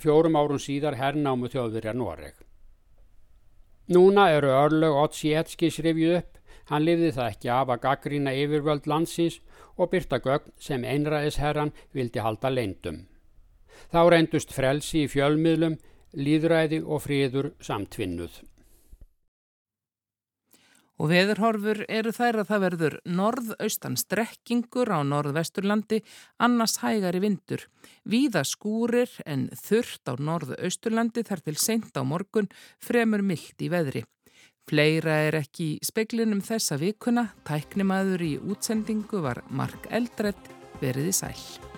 Fjórum 0.00 0.38
árun 0.38 0.62
síðar 0.62 0.96
herrnámu 0.96 1.50
þjóðverjar 1.52 1.98
Noreg. 1.98 2.36
Núna 3.90 4.28
eru 4.30 4.52
örlög 4.54 4.96
Otsietskis 5.02 5.80
rifjuð 5.82 6.20
upp, 6.20 6.36
hann 6.70 6.84
lifði 6.86 7.10
það 7.16 7.30
ekki 7.32 7.48
af 7.50 7.72
að 7.74 7.80
gaggrína 7.84 8.34
yfirvöld 8.38 8.86
landsins 8.86 9.40
og 9.76 9.90
byrta 9.90 10.20
gögn 10.22 10.52
sem 10.62 10.84
einræðisherran 10.86 11.72
vildi 11.96 12.22
halda 12.22 12.52
leindum. 12.54 13.00
Þá 13.90 14.00
reyndust 14.14 14.54
frelsi 14.54 15.04
í 15.04 15.10
fjölmiðlum, 15.10 15.78
líðræði 16.14 16.80
og 16.84 17.02
fríður 17.06 17.50
samtvinnuð. 17.64 18.40
Og 21.00 21.08
veðurhorfur 21.08 21.86
eru 21.88 22.12
þær 22.12 22.42
að 22.42 22.50
það 22.50 22.62
verður 22.66 22.96
norðaustan 23.08 23.96
strekkingur 23.96 24.90
á 24.92 25.00
norðvesturlandi, 25.00 26.02
annars 26.36 26.76
hægari 26.82 27.22
vindur. 27.24 27.64
Víða 28.04 28.44
skúrir 28.44 29.14
en 29.24 29.48
þurft 29.56 30.12
á 30.12 30.20
norðausturlandi 30.20 31.24
þar 31.24 31.44
til 31.46 31.56
seint 31.56 31.96
á 31.96 32.04
morgun 32.04 32.50
fremur 32.84 33.24
myllt 33.24 33.64
í 33.64 33.72
veðri. 33.72 34.04
Fleira 34.68 35.16
er 35.24 35.40
ekki 35.40 35.72
í 35.72 35.80
speklinum 35.82 36.44
þessa 36.44 36.76
vikuna, 36.78 37.30
tæknimaður 37.48 38.28
í 38.28 38.30
útsendingu 38.52 39.24
var 39.24 39.42
Mark 39.48 39.88
Eldredd 39.90 40.52
verið 40.84 41.10
í 41.10 41.16
sæl. 41.16 41.69